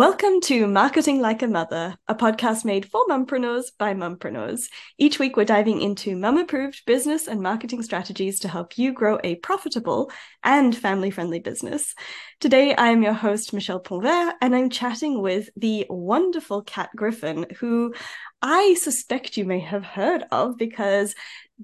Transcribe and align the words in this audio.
Welcome 0.00 0.40
to 0.44 0.66
Marketing 0.66 1.20
Like 1.20 1.42
a 1.42 1.46
Mother, 1.46 1.94
a 2.08 2.14
podcast 2.14 2.64
made 2.64 2.86
for 2.86 3.04
mumpreneurs 3.06 3.66
by 3.78 3.92
mumpreneurs. 3.92 4.70
Each 4.96 5.18
week, 5.18 5.36
we're 5.36 5.44
diving 5.44 5.82
into 5.82 6.16
mum 6.16 6.38
approved 6.38 6.86
business 6.86 7.28
and 7.28 7.42
marketing 7.42 7.82
strategies 7.82 8.40
to 8.40 8.48
help 8.48 8.78
you 8.78 8.94
grow 8.94 9.18
a 9.22 9.34
profitable 9.34 10.10
and 10.42 10.74
family 10.74 11.10
friendly 11.10 11.38
business. 11.38 11.94
Today, 12.40 12.74
I 12.74 12.88
am 12.88 13.02
your 13.02 13.12
host, 13.12 13.52
Michelle 13.52 13.82
Pontvert, 13.82 14.32
and 14.40 14.56
I'm 14.56 14.70
chatting 14.70 15.20
with 15.20 15.50
the 15.54 15.84
wonderful 15.90 16.62
Cat 16.62 16.88
Griffin, 16.96 17.44
who 17.58 17.92
I 18.40 18.76
suspect 18.80 19.36
you 19.36 19.44
may 19.44 19.60
have 19.60 19.84
heard 19.84 20.24
of 20.32 20.56
because 20.56 21.14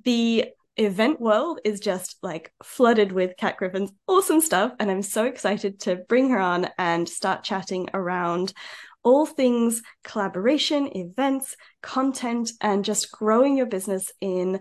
the 0.05 0.45
event 0.77 1.21
world 1.21 1.61
is 1.65 1.81
just 1.81 2.17
like 2.23 2.53
flooded 2.63 3.13
with 3.13 3.37
Cat 3.37 3.57
Griffin's 3.57 3.93
awesome 4.07 4.41
stuff. 4.41 4.73
And 4.79 4.91
I'm 4.91 5.03
so 5.03 5.25
excited 5.25 5.81
to 5.81 5.97
bring 5.97 6.31
her 6.31 6.39
on 6.39 6.69
and 6.79 7.09
start 7.09 7.45
chatting 7.45 7.89
around 7.95 8.53
all 9.03 9.25
things 9.25 9.83
collaboration, 10.05 10.97
events, 10.97 11.57
content, 11.81 12.51
and 12.61 12.85
just 12.85 13.13
growing 13.13 13.57
your 13.57 13.67
business 13.67 14.11
in 14.21 14.61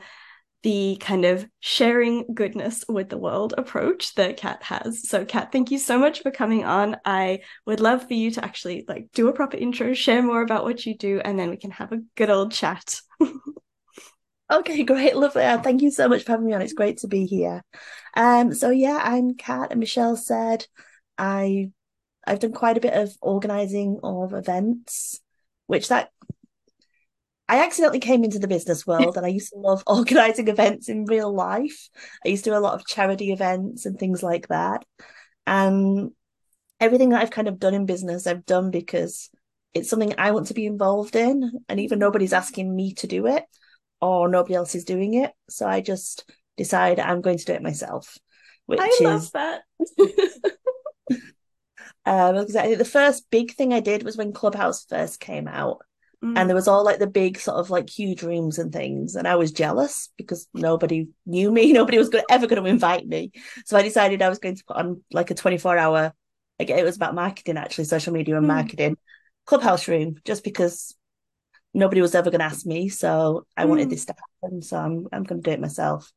the 0.61 0.97
kind 0.99 1.25
of 1.25 1.45
sharing 1.59 2.25
goodness 2.33 2.83
with 2.89 3.09
the 3.09 3.17
world 3.17 3.53
approach 3.55 4.15
that 4.15 4.37
Cat 4.37 4.63
has. 4.63 5.07
So 5.07 5.23
Cat, 5.23 5.51
thank 5.51 5.69
you 5.69 5.77
so 5.77 5.99
much 5.99 6.21
for 6.21 6.31
coming 6.31 6.65
on. 6.65 6.97
I 7.05 7.41
would 7.67 7.79
love 7.79 8.07
for 8.07 8.13
you 8.15 8.31
to 8.31 8.43
actually 8.43 8.83
like 8.87 9.07
do 9.13 9.27
a 9.27 9.33
proper 9.33 9.57
intro, 9.57 9.93
share 9.93 10.23
more 10.23 10.41
about 10.41 10.63
what 10.63 10.85
you 10.85 10.97
do, 10.97 11.21
and 11.23 11.37
then 11.37 11.51
we 11.51 11.57
can 11.57 11.71
have 11.71 11.91
a 11.91 12.01
good 12.15 12.31
old 12.31 12.51
chat. 12.51 12.99
Okay, 14.51 14.83
great, 14.85 15.15
lovely. 15.15 15.43
Uh, 15.43 15.61
thank 15.61 15.81
you 15.81 15.91
so 15.91 16.07
much 16.07 16.23
for 16.23 16.33
having 16.33 16.47
me 16.47 16.53
on. 16.53 16.61
It's 16.61 16.73
great 16.73 16.99
to 16.99 17.07
be 17.07 17.25
here. 17.25 17.63
Um, 18.15 18.53
so 18.53 18.69
yeah, 18.69 18.99
I'm 19.01 19.35
Cat, 19.35 19.71
and 19.71 19.79
Michelle 19.79 20.15
said 20.15 20.65
I 21.17 21.71
I've 22.25 22.39
done 22.39 22.53
quite 22.53 22.77
a 22.77 22.81
bit 22.81 22.93
of 22.93 23.15
organizing 23.21 23.99
of 24.03 24.33
events, 24.33 25.19
which 25.67 25.89
that 25.89 26.09
I 27.47 27.63
accidentally 27.63 27.99
came 27.99 28.23
into 28.23 28.39
the 28.39 28.47
business 28.47 28.87
world 28.87 29.17
and 29.17 29.25
I 29.25 29.29
used 29.29 29.51
to 29.53 29.59
love 29.59 29.83
organizing 29.87 30.47
events 30.47 30.89
in 30.89 31.05
real 31.05 31.31
life. 31.31 31.89
I 32.25 32.29
used 32.29 32.43
to 32.45 32.49
do 32.49 32.57
a 32.57 32.59
lot 32.59 32.73
of 32.73 32.87
charity 32.87 33.31
events 33.31 33.85
and 33.85 33.99
things 33.99 34.23
like 34.23 34.47
that. 34.47 34.83
And 35.45 36.11
everything 36.79 37.09
that 37.09 37.21
I've 37.21 37.29
kind 37.29 37.47
of 37.47 37.59
done 37.59 37.75
in 37.75 37.85
business, 37.85 38.25
I've 38.25 38.47
done 38.47 38.71
because 38.71 39.29
it's 39.75 39.89
something 39.89 40.15
I 40.17 40.31
want 40.31 40.47
to 40.47 40.55
be 40.55 40.65
involved 40.65 41.15
in. 41.15 41.51
And 41.69 41.79
even 41.79 41.99
nobody's 41.99 42.33
asking 42.33 42.75
me 42.75 42.95
to 42.95 43.05
do 43.05 43.27
it 43.27 43.43
or 44.09 44.29
nobody 44.29 44.55
else 44.55 44.75
is 44.75 44.85
doing 44.85 45.15
it. 45.15 45.31
So 45.49 45.67
I 45.67 45.81
just 45.81 46.29
decide 46.57 46.99
I'm 46.99 47.21
going 47.21 47.37
to 47.37 47.45
do 47.45 47.53
it 47.53 47.63
myself. 47.63 48.17
Which 48.65 48.79
I 48.81 48.91
love 49.01 49.23
is, 49.23 49.31
that. 49.31 49.61
um, 52.05 52.35
because 52.35 52.55
I 52.55 52.63
think 52.63 52.77
the 52.77 52.85
first 52.85 53.29
big 53.29 53.53
thing 53.53 53.73
I 53.73 53.79
did 53.79 54.03
was 54.03 54.17
when 54.17 54.33
Clubhouse 54.33 54.85
first 54.85 55.19
came 55.19 55.47
out. 55.47 55.81
Mm. 56.23 56.37
And 56.37 56.49
there 56.49 56.55
was 56.55 56.67
all 56.67 56.83
like 56.83 56.99
the 56.99 57.07
big 57.07 57.37
sort 57.37 57.57
of 57.57 57.69
like 57.69 57.89
huge 57.89 58.23
rooms 58.23 58.57
and 58.57 58.71
things. 58.71 59.15
And 59.15 59.27
I 59.27 59.35
was 59.35 59.51
jealous 59.51 60.09
because 60.17 60.47
nobody 60.53 61.09
knew 61.25 61.51
me. 61.51 61.73
Nobody 61.73 61.97
was 61.97 62.09
gonna, 62.09 62.23
ever 62.29 62.47
going 62.47 62.63
to 62.63 62.69
invite 62.69 63.05
me. 63.07 63.31
So 63.65 63.77
I 63.77 63.83
decided 63.83 64.21
I 64.21 64.29
was 64.29 64.39
going 64.39 64.55
to 64.55 64.63
put 64.65 64.77
on 64.77 65.03
like 65.11 65.29
a 65.29 65.35
24 65.35 65.77
hour, 65.77 66.13
like 66.57 66.69
it 66.69 66.83
was 66.83 66.95
about 66.95 67.15
marketing 67.15 67.57
actually, 67.57 67.83
social 67.83 68.13
media 68.13 68.37
and 68.37 68.45
mm. 68.45 68.49
marketing, 68.49 68.97
Clubhouse 69.45 69.87
room, 69.87 70.15
just 70.25 70.43
because 70.43 70.95
nobody 71.75 72.01
was 72.01 72.15
ever 72.15 72.31
going 72.31 72.39
to 72.39 72.45
ask 72.45 72.65
me. 72.65 72.89
So 72.89 73.45
I 73.55 73.65
mm. 73.65 73.69
wanted 73.69 73.83
hmm. 73.85 73.89
this 73.91 74.05
to 74.05 74.15
happen. 74.41 74.61
So 74.61 74.77
I'm 74.77 75.07
I'm 75.11 75.23
going 75.23 75.41
to 75.41 75.49
do 75.49 75.53
it 75.53 75.59
myself. 75.59 76.11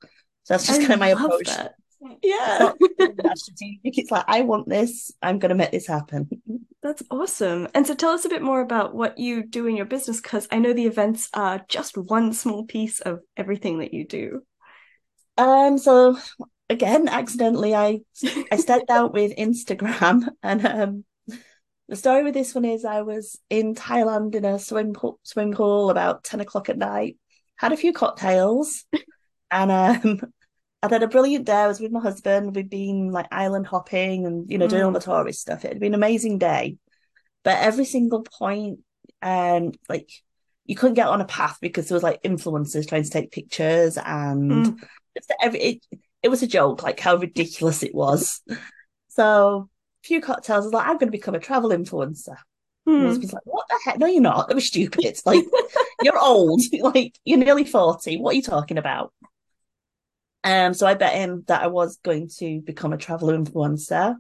So 0.45 0.55
that's 0.55 0.67
just 0.67 0.81
I 0.81 0.83
kind 0.83 0.95
of 0.95 1.01
my 1.01 1.09
approach. 1.09 1.49
That. 1.49 1.75
Yeah. 2.23 2.73
It's. 2.81 3.51
It's 3.85 4.11
like 4.11 4.25
I 4.29 4.43
want 4.43 4.69
this. 4.69 5.13
I'm 5.21 5.39
going 5.39 5.51
to 5.51 5.55
make 5.55 5.73
this 5.73 5.87
happen. 5.87 6.29
That's 6.83 7.03
awesome. 7.11 7.69
And 7.75 7.87
so 7.87 7.95
tell 7.95 8.13
us 8.13 8.25
a 8.25 8.29
bit 8.29 8.43
more 8.43 8.61
about 8.61 8.95
what 8.95 9.19
you 9.19 9.45
do 9.45 9.67
in 9.67 9.77
your 9.77 9.87
business 9.87 10.21
because 10.21 10.47
I 10.51 10.59
know 10.59 10.73
the 10.73 10.87
events 10.87 11.29
are 11.35 11.65
just 11.69 11.99
one 11.99 12.33
small 12.33 12.65
piece 12.65 13.01
of 13.01 13.21
everything 13.37 13.81
that 13.81 13.93
you 13.93 14.07
do. 14.07 14.43
Um. 15.37 15.79
So 15.79 16.19
again, 16.69 17.09
accidentally, 17.09 17.75
I 17.75 18.01
I 18.53 18.57
stepped 18.59 18.91
out 18.91 19.13
with 19.13 19.37
Instagram 19.37 20.29
and 20.43 20.67
um 20.67 21.05
the 21.89 21.97
story 21.97 22.23
with 22.23 22.35
this 22.35 22.55
one 22.55 22.65
is 22.65 22.85
I 22.85 23.03
was 23.03 23.39
in 23.49 23.75
Thailand 23.75 24.35
in 24.35 24.45
a 24.45 24.59
swim 24.59 24.93
pool, 24.93 25.19
swim 25.23 25.53
pool 25.53 25.91
about 25.91 26.23
10 26.23 26.41
o'clock 26.41 26.69
at 26.69 26.77
night, 26.77 27.17
had 27.57 27.73
a 27.73 27.77
few 27.77 27.93
cocktails, 27.93 28.85
and 29.51 29.71
um, 29.73 30.21
I'd 30.83 30.93
had 30.93 31.03
a 31.03 31.09
brilliant 31.09 31.47
day. 31.47 31.55
I 31.55 31.67
was 31.67 31.81
with 31.81 31.91
my 31.91 32.01
husband. 32.01 32.55
We'd 32.55 32.69
been 32.69 33.11
like 33.11 33.27
island 33.33 33.67
hopping 33.67 34.27
and, 34.27 34.51
you 34.51 34.59
know, 34.59 34.69
doing 34.69 34.83
all 34.83 34.93
the 34.93 34.99
mm. 34.99 35.05
tourist 35.05 35.41
stuff. 35.41 35.65
It 35.65 35.69
had 35.69 35.81
been 35.81 35.95
an 35.95 36.01
amazing 36.01 36.39
day. 36.39 36.77
But 37.43 37.59
every 37.59 37.87
single 37.87 38.23
point, 38.23 38.81
um, 39.23 39.73
like 39.89 40.11
you 40.67 40.77
couldn't 40.77 40.95
get 40.95 41.09
on 41.09 41.23
a 41.23 41.25
path 41.25 41.57
because 41.63 41.89
there 41.89 41.97
was 41.97 42.03
like 42.03 42.23
influencers 42.23 42.87
trying 42.87 43.05
to 43.05 43.11
take 43.11 43.33
pictures 43.33 43.97
and 43.97 44.51
mm. 44.51 44.79
every, 45.43 45.61
it, 45.61 45.87
it 46.23 46.29
was 46.29 46.43
a 46.43 46.47
joke, 46.47 46.83
like 46.83 47.01
how 47.01 47.17
ridiculous 47.17 47.83
it 47.83 47.95
was. 47.95 48.41
So 49.11 49.69
few 50.03 50.21
cocktails. 50.21 50.65
I 50.65 50.67
was 50.67 50.73
like, 50.73 50.87
I'm 50.87 50.99
going 50.99 51.09
to 51.09 51.19
become 51.19 51.35
a 51.35 51.41
travel 51.41 51.71
influencer. 51.71 52.37
Hmm. 52.87 53.03
My 53.03 53.07
husband's 53.07 53.33
like, 53.33 53.43
what 53.45 53.67
the 53.69 53.79
heck? 53.85 53.99
No, 53.99 54.07
you're 54.07 54.23
not. 54.23 54.49
That 54.49 54.55
was 54.55 54.67
stupid. 54.67 55.05
It's 55.05 55.27
like, 55.27 55.45
you're 56.03 56.19
old. 56.19 56.63
like, 56.81 57.19
you're 57.25 57.39
nearly 57.39 57.65
40. 57.65 58.19
What 58.19 58.33
are 58.33 58.37
you 58.37 58.43
talking 58.43 58.79
about? 58.79 59.13
Um, 60.45 60.73
so 60.73 60.87
I 60.87 60.95
bet 60.95 61.15
him 61.15 61.45
that 61.49 61.63
I 61.63 61.67
was 61.67 61.99
going 62.03 62.31
to 62.39 62.61
become 62.61 62.93
a 62.93 62.99
travel 62.99 63.29
influencer. 63.29 64.17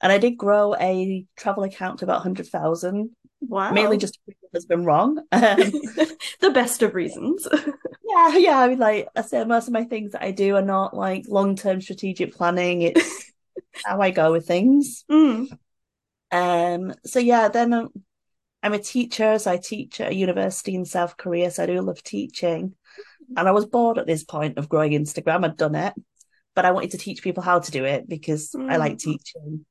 And 0.00 0.12
I 0.12 0.18
did 0.18 0.36
grow 0.36 0.74
a 0.74 1.24
travel 1.36 1.64
account 1.64 1.98
to 1.98 2.04
about 2.04 2.18
100,000. 2.18 3.10
Wow. 3.40 3.72
Mainly 3.72 3.96
just 3.96 4.18
has 4.52 4.66
been 4.66 4.84
wrong. 4.84 5.18
Um, 5.32 5.56
the 6.40 6.50
best 6.52 6.82
of 6.82 6.94
reasons. 6.94 7.46
yeah, 8.04 8.36
yeah. 8.36 8.58
I 8.58 8.68
mean, 8.68 8.78
like 8.78 9.08
I 9.16 9.22
said, 9.22 9.48
most 9.48 9.66
of 9.66 9.72
my 9.72 9.84
things 9.84 10.12
that 10.12 10.22
I 10.22 10.30
do 10.30 10.56
are 10.56 10.62
not 10.62 10.94
like 10.94 11.24
long 11.28 11.56
term 11.56 11.80
strategic 11.80 12.34
planning. 12.34 12.82
It's 12.82 13.23
how 13.84 14.00
I 14.00 14.10
go 14.10 14.32
with 14.32 14.46
things. 14.46 15.04
Mm. 15.10 15.56
Um. 16.30 16.94
So 17.04 17.18
yeah, 17.18 17.48
then 17.48 17.72
I'm, 17.72 17.88
I'm 18.62 18.72
a 18.72 18.78
teacher. 18.78 19.38
So 19.38 19.50
I 19.50 19.56
teach 19.58 20.00
at 20.00 20.12
a 20.12 20.14
university 20.14 20.74
in 20.74 20.84
South 20.84 21.16
Korea. 21.16 21.50
So 21.50 21.62
I 21.62 21.66
do 21.66 21.80
love 21.80 22.02
teaching. 22.02 22.74
And 23.36 23.48
I 23.48 23.52
was 23.52 23.66
bored 23.66 23.98
at 23.98 24.06
this 24.06 24.24
point 24.24 24.58
of 24.58 24.68
growing 24.68 24.92
Instagram. 24.92 25.44
I'd 25.44 25.56
done 25.56 25.74
it, 25.74 25.94
but 26.54 26.64
I 26.64 26.72
wanted 26.72 26.92
to 26.92 26.98
teach 26.98 27.22
people 27.22 27.42
how 27.42 27.58
to 27.60 27.70
do 27.70 27.84
it 27.84 28.08
because 28.08 28.50
mm. 28.52 28.70
I 28.70 28.76
like 28.76 28.98
teaching. 28.98 29.64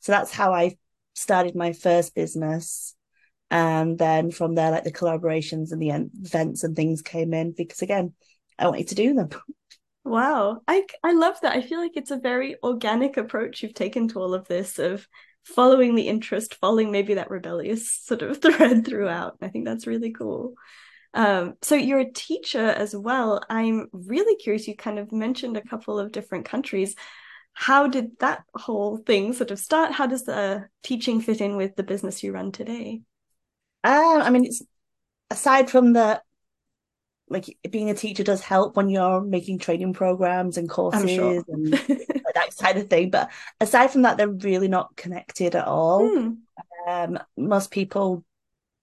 So 0.00 0.12
that's 0.12 0.32
how 0.32 0.52
I 0.52 0.76
started 1.14 1.54
my 1.54 1.72
first 1.72 2.14
business. 2.14 2.94
And 3.50 3.98
then 3.98 4.30
from 4.30 4.54
there, 4.54 4.70
like 4.70 4.84
the 4.84 4.92
collaborations 4.92 5.72
and 5.72 5.82
the 5.82 5.90
events 5.90 6.62
and 6.62 6.76
things 6.76 7.02
came 7.02 7.34
in 7.34 7.52
because 7.56 7.82
again, 7.82 8.14
I 8.58 8.68
wanted 8.68 8.88
to 8.88 8.94
do 8.94 9.14
them. 9.14 9.28
Wow. 10.04 10.62
I 10.66 10.86
I 11.04 11.12
love 11.12 11.36
that. 11.42 11.56
I 11.56 11.62
feel 11.62 11.78
like 11.80 11.96
it's 11.96 12.10
a 12.10 12.16
very 12.18 12.56
organic 12.62 13.16
approach 13.16 13.62
you've 13.62 13.74
taken 13.74 14.08
to 14.08 14.18
all 14.20 14.34
of 14.34 14.48
this 14.48 14.78
of 14.78 15.06
following 15.44 15.94
the 15.94 16.08
interest, 16.08 16.54
following 16.56 16.90
maybe 16.90 17.14
that 17.14 17.30
rebellious 17.30 17.92
sort 18.04 18.22
of 18.22 18.40
thread 18.40 18.86
throughout. 18.86 19.36
I 19.42 19.48
think 19.48 19.64
that's 19.66 19.86
really 19.86 20.12
cool. 20.12 20.54
Um, 21.12 21.54
so 21.62 21.74
you're 21.74 21.98
a 22.00 22.12
teacher 22.12 22.60
as 22.66 22.94
well. 22.94 23.42
I'm 23.50 23.88
really 23.92 24.36
curious. 24.36 24.68
You 24.68 24.76
kind 24.76 24.98
of 24.98 25.12
mentioned 25.12 25.56
a 25.56 25.62
couple 25.66 25.98
of 25.98 26.12
different 26.12 26.44
countries. 26.46 26.94
How 27.52 27.88
did 27.88 28.18
that 28.20 28.44
whole 28.54 28.98
thing 28.98 29.32
sort 29.32 29.50
of 29.50 29.58
start? 29.58 29.92
How 29.92 30.06
does 30.06 30.24
the 30.24 30.68
teaching 30.82 31.20
fit 31.20 31.40
in 31.40 31.56
with 31.56 31.76
the 31.76 31.82
business 31.82 32.22
you 32.22 32.32
run 32.32 32.52
today? 32.52 33.02
Um, 33.84 34.22
I 34.22 34.30
mean, 34.30 34.46
it's 34.46 34.62
aside 35.30 35.70
from 35.70 35.92
the 35.94 36.22
like 37.30 37.56
being 37.70 37.88
a 37.90 37.94
teacher 37.94 38.24
does 38.24 38.40
help 38.40 38.76
when 38.76 38.90
you're 38.90 39.20
making 39.20 39.60
training 39.60 39.92
programs 39.92 40.58
and 40.58 40.68
courses 40.68 41.08
sure. 41.08 41.44
and 41.48 41.72
that 41.72 42.50
kind 42.60 42.76
of 42.76 42.90
thing. 42.90 43.10
But 43.10 43.30
aside 43.60 43.92
from 43.92 44.02
that, 44.02 44.16
they're 44.16 44.28
really 44.28 44.68
not 44.68 44.96
connected 44.96 45.54
at 45.54 45.66
all. 45.66 46.08
Hmm. 46.08 46.32
Um, 46.88 47.18
most 47.36 47.70
people 47.70 48.24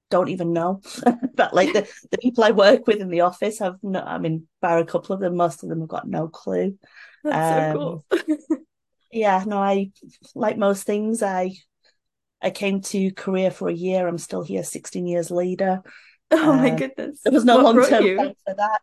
don't 0.10 0.30
even 0.30 0.54
know. 0.54 0.82
but 1.36 1.54
like 1.54 1.74
the, 1.74 1.88
the 2.10 2.18
people 2.18 2.46
I 2.46 2.52
work 2.52 2.88
with 2.88 3.02
in 3.02 3.10
the 3.10 3.22
office 3.22 3.60
have 3.60 3.76
no, 3.84 4.00
I 4.00 4.18
mean, 4.18 4.48
bar 4.62 4.80
a 4.80 4.86
couple 4.86 5.14
of 5.14 5.20
them, 5.20 5.36
most 5.36 5.62
of 5.62 5.70
them 5.70 5.82
have 5.82 5.90
got 5.90 6.08
no 6.08 6.30
clue. 6.30 6.78
That's 7.26 7.76
um, 7.76 7.82
so 7.82 8.04
cool. 8.18 8.58
yeah, 9.12 9.44
no, 9.46 9.58
I 9.58 9.92
like 10.36 10.58
most 10.58 10.84
things, 10.84 11.22
I 11.22 11.52
I 12.42 12.52
came 12.52 12.82
to 12.82 13.12
Korea 13.12 13.52
for 13.52 13.68
a 13.68 13.74
year. 13.74 14.08
I'm 14.08 14.20
still 14.20 14.44
here 14.44 14.64
16 14.64 15.08
years 15.08 15.32
later. 15.32 15.82
Oh 16.32 16.52
uh, 16.52 16.58
my 16.58 16.70
goodness. 16.72 17.22
There 17.24 17.32
was 17.32 17.46
no 17.46 17.58
long 17.60 17.76
term 17.76 18.16
plan 18.16 18.34
for 18.46 18.54
that. 18.56 18.82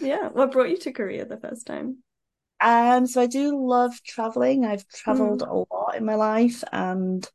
Yeah. 0.00 0.28
What 0.28 0.52
brought 0.52 0.68
you 0.68 0.76
to 0.78 0.92
Korea 0.92 1.24
the 1.24 1.38
first 1.38 1.66
time? 1.66 1.98
Um, 2.60 3.06
so 3.06 3.20
I 3.20 3.26
do 3.26 3.58
love 3.66 4.00
traveling. 4.04 4.64
I've 4.64 4.86
traveled 4.88 5.42
mm. 5.42 5.48
a 5.50 5.74
lot 5.74 5.96
in 5.96 6.04
my 6.04 6.14
life 6.14 6.62
and 6.70 7.28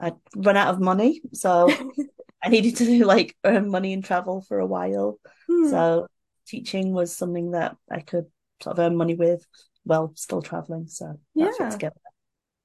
I 0.00 0.14
run 0.34 0.56
out 0.56 0.74
of 0.74 0.80
money. 0.80 1.20
So 1.32 1.70
I 2.42 2.48
needed 2.48 2.76
to 2.76 3.04
like 3.04 3.36
earn 3.44 3.70
money 3.70 3.92
and 3.92 4.04
travel 4.04 4.40
for 4.40 4.58
a 4.58 4.66
while. 4.66 5.20
Mm. 5.48 5.70
So 5.70 6.06
teaching 6.46 6.92
was 6.92 7.14
something 7.14 7.52
that 7.52 7.76
I 7.90 8.00
could 8.00 8.26
sort 8.62 8.78
of 8.78 8.84
earn 8.84 8.96
money 8.96 9.14
with 9.14 9.46
while 9.84 10.12
still 10.16 10.42
traveling. 10.42 10.88
So 10.88 11.20
yeah. 11.34 11.50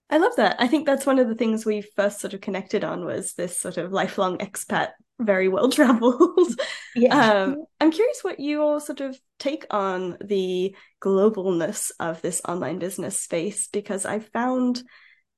I 0.10 0.18
love 0.18 0.36
that. 0.38 0.58
I 0.60 0.68
think 0.68 0.86
that's 0.86 1.06
one 1.06 1.18
of 1.20 1.28
the 1.28 1.36
things 1.36 1.66
we 1.66 1.82
first 1.82 2.20
sort 2.20 2.34
of 2.34 2.42
connected 2.42 2.84
on 2.84 3.06
was 3.06 3.34
this 3.34 3.60
sort 3.60 3.78
of 3.78 3.92
lifelong 3.92 4.38
expat, 4.38 4.90
very 5.20 5.48
well 5.48 5.70
traveled. 5.72 6.60
Yeah. 6.96 7.44
Um, 7.44 7.66
I'm 7.82 7.92
curious 7.92 8.24
what 8.24 8.40
your 8.40 8.80
sort 8.80 9.02
of 9.02 9.20
take 9.40 9.66
on 9.72 10.18
the 10.24 10.76
globalness 11.02 11.92
of 12.00 12.22
this 12.22 12.42
online 12.48 12.80
business 12.80 13.20
space 13.20 13.68
because 13.68 14.06
I 14.06 14.20
found 14.20 14.84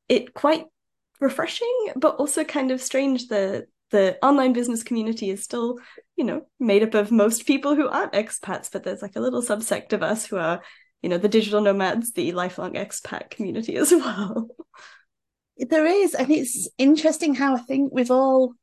it 0.10 0.34
quite 0.34 0.66
refreshing, 1.20 1.92
but 1.96 2.18
also 2.18 2.44
kind 2.44 2.72
of 2.72 2.82
strange 2.82 3.28
that 3.28 3.68
the 3.92 4.18
online 4.22 4.54
business 4.54 4.84
community 4.84 5.30
is 5.30 5.44
still, 5.44 5.80
you 6.16 6.26
know, 6.26 6.46
made 6.60 6.84
up 6.84 6.94
of 6.94 7.12
most 7.12 7.46
people 7.46 7.76
who 7.76 7.88
aren't 7.88 8.14
expats, 8.14 8.70
but 8.72 8.84
there's 8.84 9.02
like 9.02 9.16
a 9.16 9.22
little 9.22 9.42
subsect 9.42 9.94
of 9.94 10.04
us 10.04 10.26
who 10.26 10.38
are, 10.38 10.62
you 11.02 11.10
know, 11.10 11.18
the 11.18 11.30
digital 11.30 11.62
nomads, 11.62 12.14
the 12.14 12.32
lifelong 12.32 12.74
expat 12.74 13.30
community 13.30 13.76
as 13.76 13.92
well. 13.92 14.50
There 15.58 15.86
is, 15.86 16.14
and 16.14 16.30
it's 16.30 16.70
interesting 16.78 17.34
how 17.34 17.56
I 17.56 17.60
think 17.60 17.92
we've 17.94 18.12
all 18.12 18.54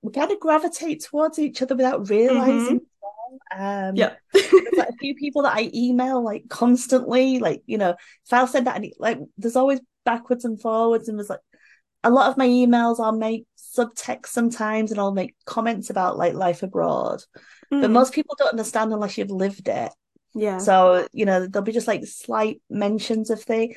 we 0.00 0.12
kind 0.12 0.30
of 0.30 0.40
gravitate 0.40 1.04
towards 1.04 1.38
each 1.38 1.60
other 1.60 1.74
without 1.74 2.08
realizing. 2.08 2.80
Mm-hmm. 2.80 3.60
Um, 3.60 3.96
yeah, 3.96 4.14
like 4.34 4.88
a 4.88 4.96
few 4.98 5.14
people 5.14 5.42
that 5.42 5.56
I 5.56 5.70
email 5.74 6.22
like 6.22 6.44
constantly, 6.48 7.38
like 7.38 7.62
you 7.66 7.76
know, 7.76 7.90
if 7.90 8.32
I'll 8.32 8.46
send 8.46 8.66
that, 8.66 8.82
like 8.98 9.18
there's 9.36 9.56
always 9.56 9.80
backwards 10.04 10.44
and 10.44 10.60
forwards, 10.60 11.08
and 11.08 11.18
there's 11.18 11.28
like 11.28 11.40
a 12.04 12.10
lot 12.10 12.30
of 12.30 12.36
my 12.36 12.46
emails 12.46 13.00
I'll 13.00 13.12
make 13.12 13.46
subtext 13.58 14.28
sometimes 14.28 14.90
and 14.90 15.00
I'll 15.00 15.12
make 15.12 15.34
comments 15.44 15.90
about 15.90 16.16
like 16.16 16.34
life 16.34 16.62
abroad. 16.62 17.22
Mm. 17.72 17.82
But 17.82 17.90
most 17.90 18.12
people 18.12 18.36
don't 18.38 18.50
understand 18.50 18.92
unless 18.92 19.18
you've 19.18 19.30
lived 19.30 19.68
it. 19.68 19.92
Yeah. 20.34 20.58
So, 20.58 21.06
you 21.12 21.24
know, 21.24 21.46
there'll 21.46 21.64
be 21.64 21.72
just 21.72 21.88
like 21.88 22.06
slight 22.06 22.60
mentions 22.70 23.30
of 23.30 23.42
things. 23.42 23.76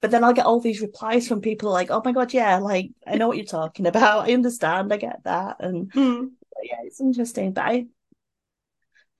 But 0.00 0.10
then 0.10 0.24
I'll 0.24 0.32
get 0.32 0.46
all 0.46 0.60
these 0.60 0.80
replies 0.80 1.28
from 1.28 1.42
people 1.42 1.70
like, 1.70 1.90
oh 1.90 2.00
my 2.04 2.12
God, 2.12 2.32
yeah, 2.32 2.56
like 2.56 2.90
I 3.06 3.16
know 3.16 3.28
what 3.28 3.36
you're 3.36 3.46
talking 3.46 3.86
about. 3.86 4.28
I 4.28 4.32
understand, 4.32 4.92
I 4.92 4.96
get 4.96 5.24
that. 5.24 5.56
And 5.60 5.92
mm. 5.92 6.30
yeah, 6.62 6.76
it's 6.84 7.00
interesting. 7.00 7.52
But 7.52 7.64
I 7.64 7.86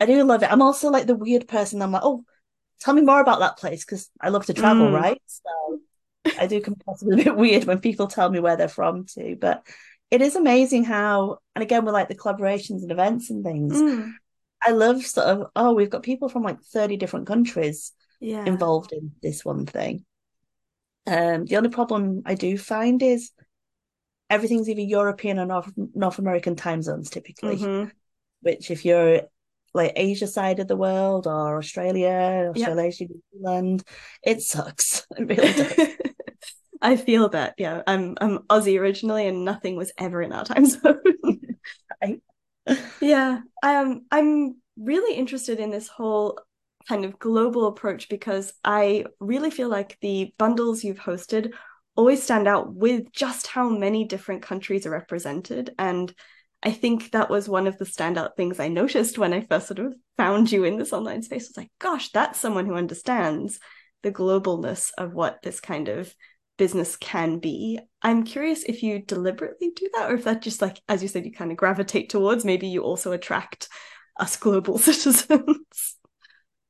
I 0.00 0.06
do 0.06 0.24
love 0.24 0.42
it. 0.42 0.50
I'm 0.50 0.62
also 0.62 0.88
like 0.88 1.06
the 1.06 1.14
weird 1.14 1.46
person. 1.46 1.82
I'm 1.82 1.92
like, 1.92 2.02
oh, 2.02 2.24
tell 2.80 2.94
me 2.94 3.02
more 3.02 3.20
about 3.20 3.40
that 3.40 3.58
place 3.58 3.84
because 3.84 4.10
I 4.20 4.30
love 4.30 4.46
to 4.46 4.54
travel, 4.54 4.88
mm. 4.88 4.94
right? 4.94 5.20
So 5.26 5.80
I 6.38 6.46
do 6.46 6.60
come 6.62 6.76
across 6.80 7.02
a 7.02 7.16
bit 7.16 7.36
weird 7.36 7.64
when 7.64 7.80
people 7.80 8.06
tell 8.06 8.30
me 8.30 8.40
where 8.40 8.56
they're 8.56 8.68
from 8.68 9.04
too. 9.04 9.36
But 9.38 9.66
it 10.10 10.22
is 10.22 10.34
amazing 10.34 10.84
how, 10.84 11.38
and 11.54 11.62
again, 11.62 11.84
with 11.84 11.94
like 11.94 12.08
the 12.08 12.14
collaborations 12.14 12.82
and 12.82 12.90
events 12.90 13.28
and 13.28 13.44
things, 13.44 13.74
mm. 13.74 14.12
I 14.62 14.72
love 14.72 15.02
sort 15.04 15.26
of, 15.26 15.50
oh, 15.56 15.72
we've 15.74 15.90
got 15.90 16.02
people 16.02 16.28
from 16.28 16.42
like 16.42 16.60
30 16.60 16.96
different 16.96 17.26
countries 17.26 17.92
yeah. 18.20 18.44
involved 18.44 18.92
in 18.92 19.12
this 19.22 19.44
one 19.44 19.66
thing. 19.66 20.04
Um, 21.06 21.46
the 21.46 21.56
only 21.56 21.70
problem 21.70 22.22
I 22.26 22.34
do 22.34 22.58
find 22.58 23.02
is 23.02 23.30
everything's 24.28 24.68
either 24.68 24.82
European 24.82 25.38
or 25.38 25.46
North, 25.46 25.72
North 25.76 26.18
American 26.18 26.56
time 26.56 26.82
zones 26.82 27.10
typically, 27.10 27.56
mm-hmm. 27.56 27.88
which 28.42 28.70
if 28.70 28.84
you're 28.84 29.22
like 29.72 29.92
Asia 29.96 30.26
side 30.26 30.60
of 30.60 30.68
the 30.68 30.76
world 30.76 31.26
or 31.26 31.58
Australia, 31.58 32.52
Australasia, 32.54 33.04
yep. 33.04 33.10
New 33.10 33.22
Zealand, 33.38 33.84
it 34.22 34.42
sucks. 34.42 35.06
It 35.18 35.28
really 35.28 35.52
does. 35.52 35.88
I 36.82 36.96
feel 36.96 37.28
that. 37.30 37.54
Yeah, 37.58 37.82
I'm 37.86 38.16
I'm 38.20 38.38
Aussie 38.48 38.80
originally, 38.80 39.26
and 39.26 39.44
nothing 39.44 39.76
was 39.76 39.92
ever 39.98 40.22
in 40.22 40.32
our 40.32 40.44
time 40.44 40.64
zone. 40.66 40.96
Yeah, 43.00 43.40
um, 43.62 44.06
I'm 44.10 44.56
really 44.76 45.16
interested 45.16 45.60
in 45.60 45.70
this 45.70 45.88
whole 45.88 46.38
kind 46.88 47.04
of 47.04 47.18
global 47.18 47.66
approach 47.66 48.08
because 48.08 48.52
I 48.64 49.04
really 49.20 49.50
feel 49.50 49.68
like 49.68 49.98
the 50.00 50.32
bundles 50.38 50.82
you've 50.82 50.98
hosted 50.98 51.52
always 51.96 52.22
stand 52.22 52.48
out 52.48 52.72
with 52.72 53.12
just 53.12 53.46
how 53.46 53.68
many 53.68 54.04
different 54.04 54.42
countries 54.42 54.86
are 54.86 54.90
represented 54.90 55.74
and 55.78 56.14
I 56.62 56.72
think 56.72 57.12
that 57.12 57.30
was 57.30 57.48
one 57.48 57.66
of 57.66 57.78
the 57.78 57.84
standout 57.84 58.36
things 58.36 58.60
I 58.60 58.68
noticed 58.68 59.16
when 59.16 59.32
I 59.32 59.40
first 59.40 59.68
sort 59.68 59.78
of 59.78 59.94
found 60.18 60.52
you 60.52 60.64
in 60.64 60.76
this 60.76 60.92
online 60.92 61.22
space. 61.22 61.48
Was 61.48 61.56
like, 61.56 61.72
gosh, 61.78 62.10
that's 62.10 62.38
someone 62.38 62.66
who 62.66 62.74
understands 62.74 63.58
the 64.02 64.12
globalness 64.12 64.90
of 64.98 65.14
what 65.14 65.40
this 65.42 65.60
kind 65.60 65.88
of 65.88 66.14
business 66.60 66.94
can 66.94 67.38
be. 67.38 67.80
I'm 68.02 68.22
curious 68.22 68.64
if 68.64 68.82
you 68.82 69.00
deliberately 69.00 69.70
do 69.74 69.88
that, 69.94 70.10
or 70.10 70.14
if 70.16 70.24
that 70.24 70.42
just 70.42 70.60
like, 70.60 70.78
as 70.90 71.00
you 71.00 71.08
said, 71.08 71.24
you 71.24 71.32
kind 71.32 71.50
of 71.50 71.56
gravitate 71.56 72.10
towards, 72.10 72.44
maybe 72.44 72.68
you 72.68 72.82
also 72.82 73.12
attract 73.12 73.70
us 74.18 74.36
global 74.36 74.76
citizens. 74.88 75.96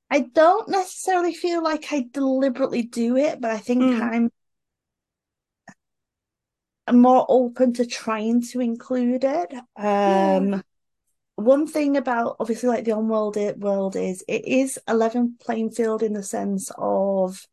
I 0.08 0.20
don't 0.20 0.68
necessarily 0.68 1.34
feel 1.34 1.60
like 1.60 1.92
I 1.92 2.06
deliberately 2.12 2.82
do 2.82 3.16
it, 3.16 3.40
but 3.40 3.50
I 3.50 3.58
think 3.58 3.82
mm. 3.82 4.30
I'm 6.86 7.00
more 7.00 7.26
open 7.28 7.72
to 7.74 7.84
trying 7.84 8.42
to 8.52 8.60
include 8.60 9.24
it. 9.24 9.52
Um, 9.52 9.64
yeah. 9.76 10.60
One 11.34 11.66
thing 11.66 11.96
about 11.96 12.36
obviously 12.38 12.68
like 12.68 12.84
the 12.84 12.92
on 12.92 13.08
world 13.08 13.36
world 13.58 13.96
is 13.96 14.22
it 14.28 14.44
is 14.46 14.78
a 14.86 14.94
level 14.94 15.30
playing 15.40 15.72
field 15.72 16.04
in 16.04 16.12
the 16.12 16.22
sense 16.22 16.70
of, 16.78 17.44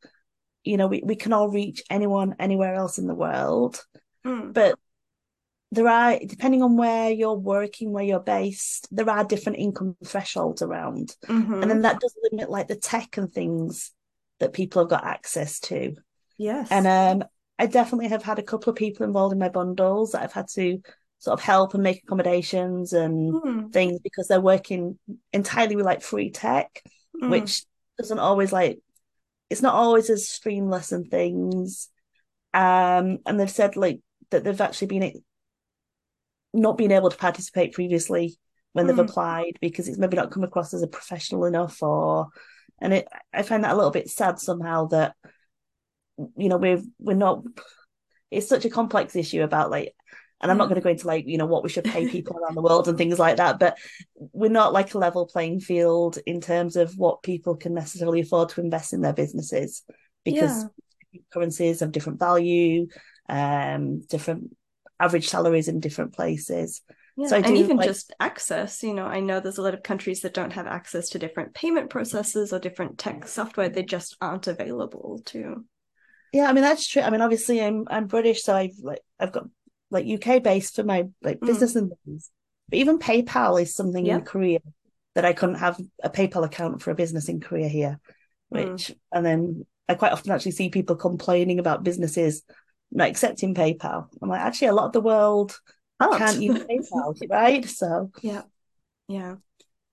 you 0.68 0.78
know, 0.78 0.88
we, 0.88 1.02
we 1.04 1.16
can 1.16 1.34
all 1.34 1.50
reach 1.50 1.84
anyone 1.90 2.36
anywhere 2.40 2.76
else 2.76 2.98
in 2.98 3.08
the 3.08 3.16
world, 3.16 3.84
mm. 4.26 4.54
but 4.54 4.78
there 5.72 5.88
are 5.88 6.18
depending 6.26 6.64
on 6.64 6.78
where 6.78 7.12
you're 7.12 7.34
working, 7.34 7.92
where 7.92 8.04
you're 8.04 8.20
based, 8.20 8.88
there 8.92 9.10
are 9.10 9.24
different 9.24 9.60
income 9.60 9.96
thresholds 10.04 10.62
around, 10.62 11.16
mm-hmm. 11.26 11.62
and 11.62 11.70
then 11.70 11.82
that 11.82 12.00
does 12.00 12.16
limit 12.32 12.50
like 12.50 12.68
the 12.68 12.76
tech 12.76 13.18
and 13.18 13.32
things 13.32 13.92
that 14.40 14.54
people 14.54 14.82
have 14.82 14.90
got 14.90 15.06
access 15.06 15.60
to. 15.62 15.96
Yes, 16.38 16.68
and 16.72 16.88
um, 16.88 17.28
I 17.60 17.66
definitely 17.66 18.10
have 18.10 18.24
had 18.24 18.40
a 18.40 18.44
couple 18.44 18.72
of 18.72 18.78
people 18.78 19.06
involved 19.06 19.34
in 19.34 19.40
my 19.40 19.50
bundles 19.50 20.12
that 20.12 20.22
I've 20.22 20.34
had 20.34 20.48
to 20.50 20.80
sort 21.20 21.40
of 21.40 21.44
help 21.44 21.74
and 21.74 21.84
make 21.84 22.04
accommodations 22.04 22.94
and 22.94 23.34
mm. 23.34 23.74
things 23.74 24.00
because 24.00 24.28
they're 24.28 24.40
working 24.40 25.00
entirely 25.34 25.76
with 25.76 25.86
like 25.86 26.02
free 26.02 26.30
tech, 26.30 26.82
mm. 27.22 27.30
which 27.30 27.64
doesn't 27.98 28.20
always 28.20 28.54
like 28.54 28.80
it's 29.50 29.62
not 29.62 29.76
always 29.76 30.10
as 30.10 30.26
streamless 30.26 30.92
and 30.92 31.10
things. 31.10 31.90
Um, 32.54 33.20
and 33.26 33.40
they've 33.40 33.50
said 33.50 33.76
like 33.76 34.02
that 34.32 34.44
they've 34.44 34.60
actually 34.62 34.88
been 34.88 35.14
not 36.54 36.78
being 36.78 36.92
able 36.92 37.10
to 37.10 37.18
participate 37.18 37.74
previously 37.74 38.38
when 38.74 38.86
mm. 38.86 38.90
they've 38.90 39.06
applied 39.06 39.58
because 39.62 39.88
it's 39.88 39.98
maybe 39.98 40.18
not 40.18 40.32
come 40.32 40.44
across 40.44 40.74
as 40.74 40.82
a 40.82 40.88
professional 40.88 41.46
enough 41.46 41.82
or 41.84 42.28
and 42.82 42.94
it 42.94 43.08
I 43.34 43.44
find 43.44 43.64
that 43.64 43.74
a 43.74 43.76
little 43.76 43.92
bit 43.92 44.10
sad 44.10 44.40
somehow 44.40 44.88
that 44.88 45.16
you 46.36 46.50
know 46.50 46.58
we're 46.58 46.82
we're 47.00 47.16
not 47.16 47.44
it's 48.32 48.48
such 48.48 48.66
a 48.66 48.70
complex 48.70 49.16
issue 49.16 49.44
about 49.44 49.72
like 49.72 49.94
and 50.42 50.52
I'm 50.52 50.58
not 50.58 50.66
going 50.66 50.76
to 50.76 50.84
go 50.84 50.90
into 50.90 51.08
like 51.08 51.28
you 51.28 51.38
know 51.38 51.46
what 51.46 51.64
we 51.64 51.70
should 51.70 51.84
pay 51.84 52.08
people 52.08 52.38
around 52.40 52.56
the 52.56 52.62
world 52.62 52.88
and 52.88 52.98
things 52.98 53.20
like 53.20 53.38
that, 53.38 53.60
but 53.60 53.78
we're 54.16 54.52
not 54.52 54.74
like 54.74 54.94
a 54.94 54.98
level 54.98 55.26
playing 55.26 55.60
field 55.60 56.18
in 56.26 56.42
terms 56.42 56.76
of 56.76 56.98
what 56.98 57.24
people 57.24 57.56
can 57.56 57.74
necessarily 57.74 58.22
afford 58.22 58.50
to 58.50 58.62
invest 58.62 58.94
in 58.94 59.02
their 59.02 59.14
businesses 59.14 59.84
because 60.24 60.66
yeah. 61.12 61.22
currencies 61.34 61.80
have 61.80 61.92
different 61.92 62.20
value, 62.20 62.88
um, 63.30 64.02
different 64.02 64.56
average 65.00 65.30
salaries 65.30 65.68
in 65.68 65.80
different 65.80 66.14
places. 66.14 66.82
Yeah, 67.16 67.28
so 67.30 67.38
and 67.38 67.58
even 67.58 67.78
like... 67.78 67.88
just 67.88 68.14
access, 68.20 68.84
you 68.84 68.94
know, 68.94 69.06
I 69.06 69.22
know 69.22 69.40
there's 69.40 69.58
a 69.58 69.64
lot 69.64 69.74
of 69.74 69.82
countries 69.82 70.22
that 70.22 70.36
don't 70.36 70.54
have 70.54 70.68
access 70.68 71.10
to 71.10 71.20
different 71.20 71.56
payment 71.56 71.90
processes 71.90 72.54
or 72.54 72.60
different 72.60 73.00
tech 73.00 73.28
software; 73.28 73.70
they 73.70 73.84
just 73.84 74.16
aren't 74.22 74.46
available 74.46 75.20
to 75.26 75.66
yeah, 76.34 76.50
I 76.50 76.54
mean 76.54 76.64
that's 76.64 76.88
true. 76.88 77.02
I 77.02 77.10
mean, 77.10 77.22
obviously, 77.22 77.62
I'm 77.64 77.86
I'm 77.88 78.08
British, 78.08 78.44
so 78.44 78.56
I've 78.56 78.78
like 78.82 79.02
I've 79.20 79.32
got 79.32 79.46
like 79.90 80.06
UK 80.06 80.44
based 80.44 80.76
for 80.76 80.84
my 80.84 81.08
like 81.22 81.40
mm. 81.40 81.48
business 81.48 81.76
and 81.76 81.92
things. 82.06 82.32
But 82.70 82.80
even 82.80 83.00
PayPal 83.00 83.62
is 83.62 83.74
something 83.74 84.06
yeah. 84.06 84.16
in 84.16 84.22
Korea 84.22 84.60
that 85.16 85.26
I 85.26 85.34
couldn't 85.34 85.56
have 85.56 85.80
a 86.04 86.10
PayPal 86.10 86.46
account 86.46 86.82
for 86.82 86.92
a 86.92 86.96
business 86.96 87.30
in 87.30 87.40
Korea 87.40 87.68
here. 87.68 88.00
Mm. 88.54 88.72
Which 88.72 88.88
mm. 88.88 88.96
and 89.12 89.26
then 89.26 89.66
I 89.90 89.96
quite 89.96 90.12
often 90.12 90.32
actually 90.32 90.52
see 90.52 90.70
people 90.70 90.96
complaining 90.96 91.60
about 91.60 91.84
businesses 91.84 92.44
not 92.92 93.10
accepting 93.10 93.54
PayPal. 93.54 94.08
I'm 94.22 94.30
like, 94.30 94.42
actually, 94.42 94.70
a 94.70 94.74
lot 94.74 94.86
of 94.86 94.94
the 94.94 95.02
world 95.02 95.60
can't, 96.02 96.18
can't 96.18 96.42
use 96.42 96.64
PayPal, 96.64 97.16
right? 97.30 97.66
So 97.66 98.12
yeah, 98.22 98.44
yeah. 99.08 99.36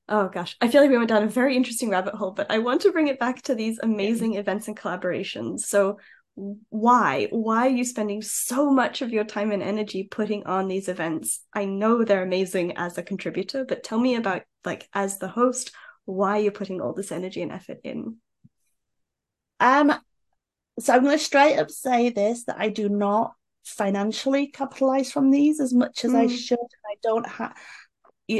Oh 0.08 0.28
gosh, 0.28 0.56
I 0.60 0.68
feel 0.68 0.82
like 0.82 0.90
we 0.90 0.98
went 0.98 1.08
down 1.08 1.22
a 1.22 1.28
very 1.28 1.56
interesting 1.56 1.88
rabbit 1.88 2.14
hole, 2.14 2.32
but 2.32 2.50
I 2.50 2.58
want 2.58 2.82
to 2.82 2.92
bring 2.92 3.08
it 3.08 3.18
back 3.18 3.40
to 3.42 3.54
these 3.54 3.78
amazing 3.82 4.34
events 4.34 4.68
and 4.68 4.76
collaborations. 4.76 5.60
So, 5.60 5.98
why? 6.34 7.28
Why 7.30 7.66
are 7.66 7.70
you 7.70 7.84
spending 7.84 8.20
so 8.22 8.70
much 8.70 9.02
of 9.02 9.10
your 9.10 9.24
time 9.24 9.52
and 9.52 9.62
energy 9.62 10.08
putting 10.10 10.44
on 10.46 10.68
these 10.68 10.88
events? 10.88 11.40
I 11.52 11.64
know 11.64 12.04
they're 12.04 12.22
amazing 12.22 12.76
as 12.76 12.98
a 12.98 13.02
contributor 13.02 13.64
but 13.64 13.84
tell 13.84 13.98
me 13.98 14.16
about 14.16 14.42
like 14.64 14.88
as 14.92 15.18
the 15.18 15.28
host 15.28 15.70
why 16.06 16.38
you're 16.38 16.52
putting 16.52 16.80
all 16.80 16.92
this 16.92 17.12
energy 17.12 17.42
and 17.42 17.52
effort 17.52 17.80
in. 17.84 18.16
Um 19.60 19.94
so 20.78 20.92
i'm 20.92 21.04
going 21.04 21.16
to 21.16 21.24
straight 21.24 21.58
up 21.58 21.70
say 21.70 22.10
this 22.10 22.44
that 22.44 22.56
i 22.58 22.68
do 22.68 22.88
not 22.88 23.32
financially 23.64 24.48
capitalize 24.48 25.10
from 25.10 25.30
these 25.30 25.60
as 25.60 25.72
much 25.72 26.04
as 26.04 26.12
mm. 26.12 26.16
i 26.16 26.26
should. 26.26 26.58
I 26.58 26.96
don't 27.02 27.26
have 27.26 27.56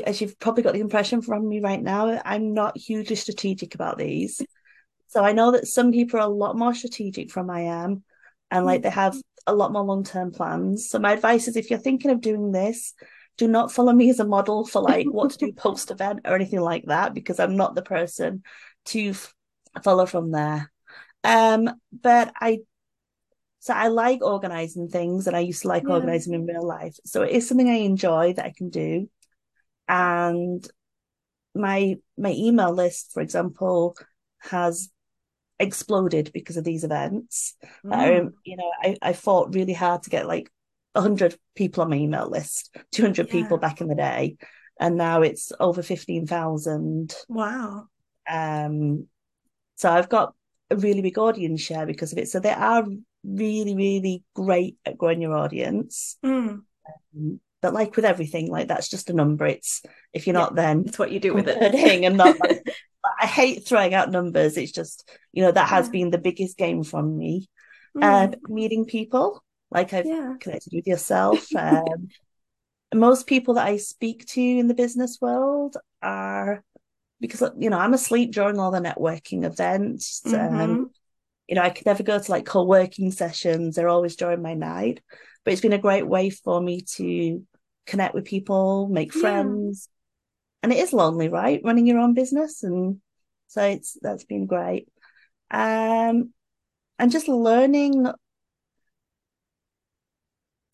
as 0.07 0.21
you've 0.21 0.39
probably 0.39 0.63
got 0.63 0.73
the 0.73 0.81
impression 0.81 1.23
from 1.23 1.49
me 1.49 1.61
right 1.61 1.83
now 1.83 2.21
i'm 2.25 2.55
not 2.55 2.77
hugely 2.77 3.17
strategic 3.17 3.75
about 3.75 3.99
these 3.99 4.41
so 5.15 5.23
I 5.23 5.31
know 5.31 5.53
that 5.53 5.69
some 5.69 5.93
people 5.93 6.19
are 6.19 6.27
a 6.27 6.27
lot 6.27 6.59
more 6.59 6.75
strategic 6.75 7.31
from 7.31 7.49
I 7.49 7.61
am, 7.61 8.03
and 8.51 8.67
like 8.67 8.83
they 8.83 8.91
have 8.91 9.17
a 9.47 9.55
lot 9.55 9.71
more 9.71 9.85
long 9.85 10.03
term 10.03 10.33
plans. 10.33 10.91
So 10.91 10.99
my 10.99 11.13
advice 11.13 11.47
is 11.47 11.55
if 11.55 11.71
you're 11.71 11.79
thinking 11.79 12.11
of 12.11 12.21
doing 12.21 12.51
this, 12.51 12.95
do 13.39 13.47
not 13.47 13.71
follow 13.71 13.93
me 13.93 14.11
as 14.11 14.19
a 14.19 14.25
model 14.25 14.67
for 14.67 14.83
like 14.83 15.07
what 15.07 15.31
to 15.31 15.39
do 15.39 15.53
post 15.57 15.93
event 15.93 16.23
or 16.25 16.35
anything 16.35 16.61
like 16.61 16.87
that 16.87 17.15
because 17.15 17.39
I'm 17.39 17.55
not 17.55 17.77
the 17.77 17.83
person 17.83 18.43
to 18.87 19.11
f- 19.11 19.33
follow 19.85 20.05
from 20.05 20.33
there. 20.33 20.73
Um, 21.23 21.71
but 21.93 22.33
I 22.41 22.63
so 23.61 23.73
I 23.73 23.87
like 23.87 24.21
organizing 24.21 24.89
things 24.89 25.29
and 25.29 25.37
I 25.37 25.41
used 25.41 25.63
to 25.63 25.69
like 25.69 25.85
yeah. 25.85 25.91
organizing 25.91 26.35
in 26.35 26.45
real 26.45 26.67
life. 26.67 26.97
So 27.05 27.23
it 27.23 27.31
is 27.31 27.49
something 27.49 27.71
I 27.71 27.75
enjoy 27.75 28.33
that 28.33 28.47
I 28.47 28.53
can 28.53 28.69
do. 28.69 29.09
And 29.87 30.69
my 31.55 31.99
my 32.19 32.33
email 32.33 32.73
list, 32.73 33.13
for 33.13 33.23
example, 33.23 33.97
has 34.41 34.91
exploded 35.59 36.31
because 36.33 36.57
of 36.57 36.65
these 36.65 36.85
events. 36.85 37.55
Mm. 37.85 38.19
Um, 38.19 38.35
you 38.45 38.57
know, 38.57 38.71
I, 38.83 38.97
I 39.01 39.13
fought 39.13 39.55
really 39.55 39.73
hard 39.73 40.03
to 40.05 40.11
get 40.11 40.27
like 40.27 40.51
100 40.93 41.37
people 41.55 41.83
on 41.83 41.91
my 41.91 41.97
email 41.97 42.29
list, 42.29 42.77
200 42.93 43.27
yeah. 43.27 43.33
people 43.33 43.59
back 43.59 43.81
in 43.81 43.89
the 43.89 43.95
day. 43.95 44.37
And 44.81 44.97
now 44.97 45.23
it's 45.23 45.53
over 45.61 45.83
15,000. 45.83 47.15
Wow. 47.29 47.87
Um, 48.29 49.07
so 49.77 49.91
I've 49.91 50.09
got 50.09 50.35
a 50.71 50.77
really 50.77 51.03
big 51.03 51.19
audience 51.19 51.61
share 51.61 51.87
because 51.87 52.13
of 52.13 52.19
it. 52.19 52.29
So 52.29 52.41
they 52.41 52.51
are 52.51 52.85
really, 53.25 53.75
really 53.75 54.25
great 54.35 54.77
at 54.85 54.99
growing 54.99 55.23
your 55.23 55.35
audience. 55.35 56.17
Mm. 56.25 56.63
Um, 57.17 57.41
but 57.63 57.73
like 57.73 57.97
with 57.97 58.05
everything, 58.05 58.51
like 58.51 58.69
that's 58.69 58.89
just 58.89 59.09
a 59.09 59.15
number. 59.15 59.47
It's 59.47 59.83
if 60.13 60.27
you're 60.27 60.35
yeah, 60.35 60.41
not 60.41 60.55
then 60.55 60.85
it's 60.87 60.99
what 60.99 61.11
you 61.11 61.19
do 61.19 61.33
with 61.33 61.49
it. 61.49 61.75
and 62.05 62.17
not 62.17 62.39
like, 62.39 62.63
I 63.25 63.27
hate 63.27 63.67
throwing 63.67 63.95
out 63.95 64.11
numbers. 64.11 64.59
It's 64.59 64.71
just, 64.71 65.09
you 65.33 65.43
know, 65.43 65.51
that 65.51 65.69
has 65.69 65.87
yeah. 65.87 65.93
been 65.93 66.11
the 66.11 66.19
biggest 66.19 66.59
game 66.59 66.83
from 66.83 67.17
me. 67.17 67.49
Mm. 67.97 68.05
And 68.05 68.37
meeting 68.49 68.85
people, 68.85 69.43
like 69.71 69.95
I've 69.95 70.05
yeah. 70.05 70.35
connected 70.39 70.75
with 70.75 70.87
yourself. 70.87 71.47
Um, 71.57 72.09
most 72.95 73.27
people 73.27 73.55
that 73.55 73.67
I 73.67 73.79
speak 73.79 74.27
to 74.27 74.43
in 74.43 74.69
the 74.69 74.75
business 74.75 75.19
world 75.23 75.79
are 76.03 76.63
because 77.19 77.43
you 77.59 77.71
know 77.71 77.79
I'm 77.79 77.95
asleep 77.95 78.33
during 78.33 78.59
all 78.59 78.71
the 78.71 78.81
networking 78.81 79.45
events. 79.45 80.21
Mm-hmm. 80.27 80.61
Um, 80.61 80.91
you 81.49 81.55
know, 81.55 81.63
I 81.63 81.71
could 81.71 81.87
never 81.87 82.03
go 82.03 82.19
to 82.19 82.31
like 82.31 82.45
co-working 82.45 83.11
sessions. 83.11 83.77
They're 83.77 83.89
always 83.89 84.17
during 84.17 84.43
my 84.43 84.53
night. 84.53 85.03
But 85.45 85.53
it's 85.53 85.63
been 85.63 85.73
a 85.73 85.79
great 85.79 86.07
way 86.07 86.29
for 86.29 86.61
me 86.61 86.83
to 86.97 87.43
connect 87.87 88.15
with 88.15 88.27
people, 88.27 88.89
make 88.89 89.15
friends. 89.15 89.89
Yeah. 89.89 90.65
And 90.65 90.73
it 90.73 90.79
is 90.79 90.93
lonely, 90.93 91.29
right? 91.29 91.63
Running 91.65 91.87
your 91.87 91.99
own 91.99 92.13
business. 92.13 92.63
And 92.63 93.01
so 93.55 93.63
it's 93.63 93.97
that's 94.03 94.25
been 94.25 94.47
great. 94.47 94.89
Um 95.51 96.33
and 96.99 97.11
just 97.13 97.29
learning 97.29 98.07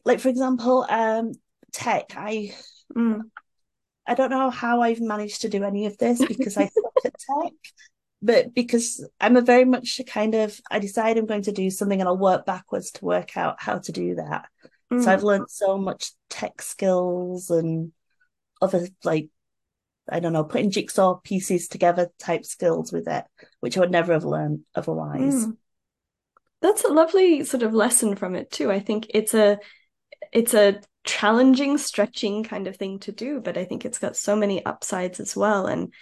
like 0.05 0.21
for 0.21 0.31
example, 0.31 0.87
um 0.89 1.33
tech. 1.73 2.15
I 2.17 2.55
mm. 2.97 3.21
I 4.07 4.15
don't 4.15 4.31
know 4.31 4.49
how 4.49 4.81
I've 4.81 5.01
managed 5.01 5.43
to 5.43 5.51
do 5.51 5.63
any 5.63 5.85
of 5.85 5.99
this 5.99 6.25
because 6.25 6.57
I 6.57 6.67
suck 6.67 6.93
at 7.05 7.15
tech 7.43 7.53
but 8.23 8.55
because 8.55 9.07
I'm 9.21 9.37
a 9.37 9.43
very 9.43 9.65
much 9.65 10.01
kind 10.07 10.35
of 10.35 10.59
I 10.71 10.79
decide 10.79 11.19
I'm 11.19 11.27
going 11.27 11.43
to 11.43 11.53
do 11.53 11.71
something 11.71 12.01
and 12.01 12.09
I'll 12.09 12.17
work 12.17 12.47
backwards 12.47 12.91
to 12.93 13.05
work 13.05 13.37
out 13.37 13.57
how 13.63 13.79
to 13.79 13.93
do 13.93 14.17
that. 14.17 14.49
Mm. 14.93 15.05
So 15.05 15.13
I've 15.13 15.23
learned 15.23 15.51
so 15.51 15.79
much 15.79 16.13
tech 16.29 16.63
skills 16.63 17.51
and 17.51 17.93
other 18.61 18.89
like 19.05 19.29
I 20.11 20.21
don't 20.21 20.33
know, 20.33 20.45
putting 20.45 20.71
jigsaw 20.71 21.15
pieces 21.15 21.69
together 21.69 22.11
type 22.19 22.45
skills 22.45 22.93
with 22.93 23.09
it, 23.09 23.25
which 23.61 23.77
I 23.77 23.81
would 23.81 23.91
never 23.91 24.13
have 24.13 24.25
learned 24.25 24.61
otherwise. 24.75 25.47
Mm. 25.47 25.57
That's 26.63 26.85
a 26.85 26.93
lovely 26.93 27.45
sort 27.45 27.63
of 27.63 27.73
lesson 27.73 28.17
from 28.17 28.35
it 28.35 28.51
too. 28.51 28.71
I 28.71 28.81
think 28.81 29.07
it's 29.11 29.35
a 29.35 29.59
it's 30.33 30.55
a 30.55 30.81
challenging, 31.05 31.79
stretching 31.79 32.45
kind 32.45 32.67
of 32.67 32.77
thing 32.77 32.99
to 33.01 33.13
do, 33.13 33.41
but 33.41 33.57
I 33.57 33.65
think 33.65 33.85
it's 33.85 33.99
got 33.99 34.17
so 34.17 34.37
many 34.37 34.65
upsides 34.65 35.21
as 35.21 35.35
well. 35.35 35.67
And 35.67 35.93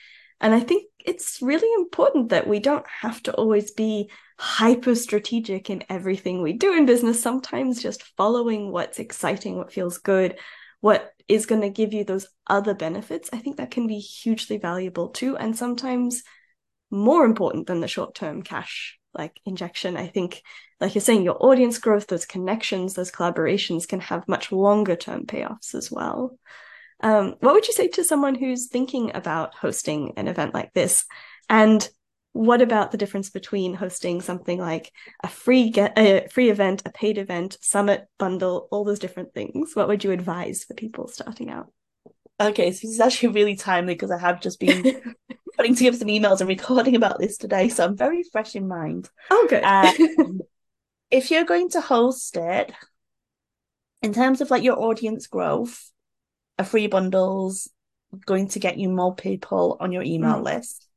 and 0.41 0.55
I 0.55 0.61
think 0.61 0.85
it's 1.05 1.41
really 1.43 1.73
important 1.81 2.31
that 2.31 2.47
we 2.47 2.61
don't 2.61 2.87
have 3.01 3.23
to 3.25 3.35
always 3.35 3.73
be 3.73 4.11
hyper 4.39 4.95
strategic 4.95 5.69
in 5.69 5.83
everything 5.89 6.43
we 6.43 6.53
do 6.53 6.73
in 6.73 6.87
business. 6.87 7.21
Sometimes 7.21 7.83
just 7.83 8.05
following 8.17 8.71
what's 8.71 8.99
exciting, 8.99 9.57
what 9.57 9.73
feels 9.73 9.99
good, 9.99 10.39
what 10.81 11.13
is 11.29 11.47
going 11.47 11.61
to 11.61 11.71
give 11.71 11.93
you 11.93 12.05
those 12.05 12.27
other 12.47 12.75
benefits, 12.75 13.29
I 13.33 13.39
think 13.39 13.59
that 13.59 13.71
can 13.71 13.87
be 13.87 13.99
hugely 13.99 14.57
valuable 14.59 15.09
too. 15.09 15.37
And 15.37 15.57
sometimes 15.57 16.23
more 16.91 17.25
important 17.25 17.67
than 17.67 17.81
the 17.81 17.89
short 17.89 18.15
term 18.15 18.43
cash 18.43 18.99
like 19.15 19.41
injection. 19.45 19.97
I 19.97 20.07
think, 20.07 20.43
like 20.81 20.95
you're 20.95 21.03
saying, 21.03 21.23
your 21.23 21.43
audience 21.45 21.79
growth, 21.79 22.07
those 22.07 22.25
connections, 22.25 22.95
those 22.95 23.11
collaborations 23.11 23.87
can 23.89 24.01
have 24.01 24.29
much 24.29 24.53
longer 24.53 24.97
term 24.97 25.27
payoffs 25.27 25.75
as 25.75 25.91
well. 25.91 26.39
Um, 27.01 27.35
what 27.41 27.55
would 27.55 27.67
you 27.67 27.75
say 27.75 27.89
to 27.89 28.05
someone 28.05 28.35
who's 28.35 28.69
thinking 28.69 29.13
about 29.15 29.55
hosting 29.55 30.15
an 30.17 30.29
event 30.29 30.55
like 30.55 30.73
this? 30.73 31.05
And 31.49 31.89
what 32.33 32.63
about 32.63 32.91
the 32.91 32.99
difference 32.99 33.31
between 33.31 33.75
hosting 33.75 34.21
something 34.21 34.59
like 34.59 34.93
a 35.23 35.29
free 35.29 35.71
get 35.71 35.99
a 35.99 36.29
free 36.29 36.51
event, 36.51 36.83
a 36.85 36.91
paid 36.91 37.19
event, 37.19 37.59
summit 37.61 38.07
bundle, 38.19 38.69
all 38.71 38.85
those 38.85 38.99
different 38.99 39.35
things? 39.35 39.75
What 39.75 39.89
would 39.89 40.05
you 40.05 40.13
advise 40.13 40.65
for 40.65 40.75
people 40.75 41.09
starting 41.09 41.51
out? 41.51 41.73
Okay, 42.41 42.71
so 42.71 42.87
this 42.87 42.95
is 42.95 43.01
actually 43.01 43.31
really 43.31 43.57
timely 43.57 43.95
because 43.95 44.13
I 44.13 44.19
have 44.19 44.41
just 44.41 44.61
been 44.61 45.03
putting 45.57 45.75
together 45.75 45.97
some 45.97 46.09
emails 46.09 46.41
and 46.41 46.49
recording 46.49 46.95
about 46.95 47.19
this 47.19 47.37
today, 47.37 47.69
so 47.69 47.85
I'm 47.85 47.97
very 47.97 48.23
fresh 48.23 48.55
in 48.55 48.69
mind. 48.69 49.11
Okay. 49.31 49.61
Um, 49.61 50.41
if 51.11 51.31
you're 51.31 51.45
going 51.45 51.71
to 51.71 51.81
host 51.81 52.37
it, 52.37 52.73
in 54.03 54.13
terms 54.13 54.41
of 54.41 54.51
like 54.51 54.63
your 54.63 54.79
audience 54.79 55.27
growth, 55.27 55.91
a 56.59 56.65
free 56.65 56.87
bundle's 56.87 57.69
going 58.27 58.49
to 58.49 58.61
get 58.61 58.79
you 58.79 58.89
more 58.89 59.15
people 59.15 59.77
on 59.81 59.93
your 59.93 60.03
email 60.03 60.37
mm. 60.37 60.45
list. 60.45 60.88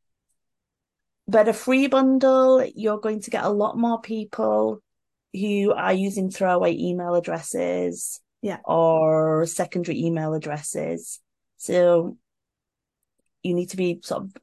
But 1.32 1.48
a 1.48 1.54
free 1.54 1.88
bundle, 1.88 2.70
you're 2.76 3.00
going 3.00 3.22
to 3.22 3.30
get 3.30 3.46
a 3.46 3.50
lot 3.50 3.78
more 3.78 4.02
people 4.02 4.84
who 5.32 5.72
are 5.72 5.94
using 5.94 6.30
throwaway 6.30 6.76
email 6.78 7.16
addresses 7.16 8.20
yeah. 8.42 8.58
or 8.66 9.46
secondary 9.46 10.04
email 10.04 10.34
addresses. 10.34 11.22
So 11.56 12.18
you 13.44 13.54
need 13.54 13.70
to 13.70 13.78
be 13.78 14.02
sort 14.04 14.24
of 14.24 14.34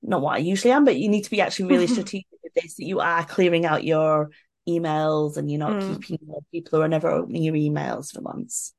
not 0.00 0.22
what 0.22 0.36
I 0.36 0.38
usually 0.38 0.72
am, 0.72 0.86
but 0.86 0.96
you 0.96 1.10
need 1.10 1.24
to 1.24 1.30
be 1.30 1.42
actually 1.42 1.66
really 1.66 1.86
strategic 1.98 2.28
with 2.42 2.54
this 2.54 2.76
that 2.76 2.86
you 2.86 3.00
are 3.00 3.26
clearing 3.26 3.66
out 3.66 3.84
your 3.84 4.30
emails 4.66 5.36
and 5.36 5.50
you're 5.50 5.58
not 5.58 5.72
mm. 5.72 6.02
keeping 6.02 6.30
people 6.50 6.78
who 6.78 6.82
are 6.82 6.88
never 6.88 7.10
opening 7.10 7.42
your 7.42 7.54
emails 7.54 8.10
for 8.10 8.22
months. 8.22 8.72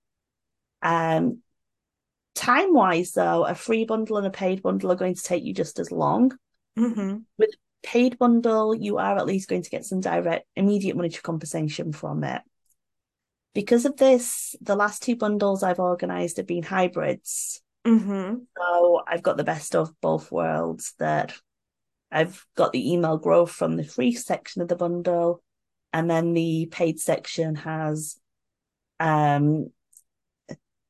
Um, 0.82 1.44
time 2.34 2.74
wise, 2.74 3.12
though, 3.12 3.46
a 3.46 3.54
free 3.54 3.86
bundle 3.86 4.18
and 4.18 4.26
a 4.26 4.32
paid 4.32 4.64
bundle 4.64 4.92
are 4.92 4.96
going 4.96 5.14
to 5.14 5.24
take 5.24 5.44
you 5.44 5.54
just 5.54 5.78
as 5.78 5.92
long. 5.92 6.32
Mm-hmm. 6.80 7.18
With 7.38 7.52
paid 7.84 8.18
bundle, 8.18 8.76
you 8.76 8.98
are 8.98 9.18
at 9.18 9.26
least 9.26 9.50
going 9.50 9.64
to 9.64 9.70
get 9.70 9.86
some 9.86 10.00
direct, 10.00 10.46
immediate 10.56 10.96
monetary 10.96 11.22
compensation 11.22 11.94
from 11.94 12.24
it. 12.24 12.42
Because 13.54 13.86
of 13.86 13.98
this, 13.98 14.56
the 14.62 14.76
last 14.76 15.02
two 15.02 15.16
bundles 15.16 15.64
I've 15.64 15.80
organized 15.80 16.38
have 16.38 16.48
been 16.48 16.64
hybrids. 16.64 17.62
Mm-hmm. 17.86 18.36
So 18.58 19.02
I've 19.08 19.24
got 19.24 19.38
the 19.38 19.44
best 19.44 19.76
of 19.76 19.92
both 20.02 20.32
worlds 20.32 20.94
that 21.00 21.34
I've 22.12 22.46
got 22.56 22.74
the 22.74 22.92
email 22.94 23.18
growth 23.18 23.52
from 23.52 23.76
the 23.76 23.84
free 23.84 24.14
section 24.14 24.62
of 24.62 24.68
the 24.68 24.76
bundle, 24.76 25.44
and 25.94 26.10
then 26.10 26.34
the 26.34 26.68
paid 26.72 27.00
section 27.00 27.56
has 27.56 28.18
um 29.00 29.72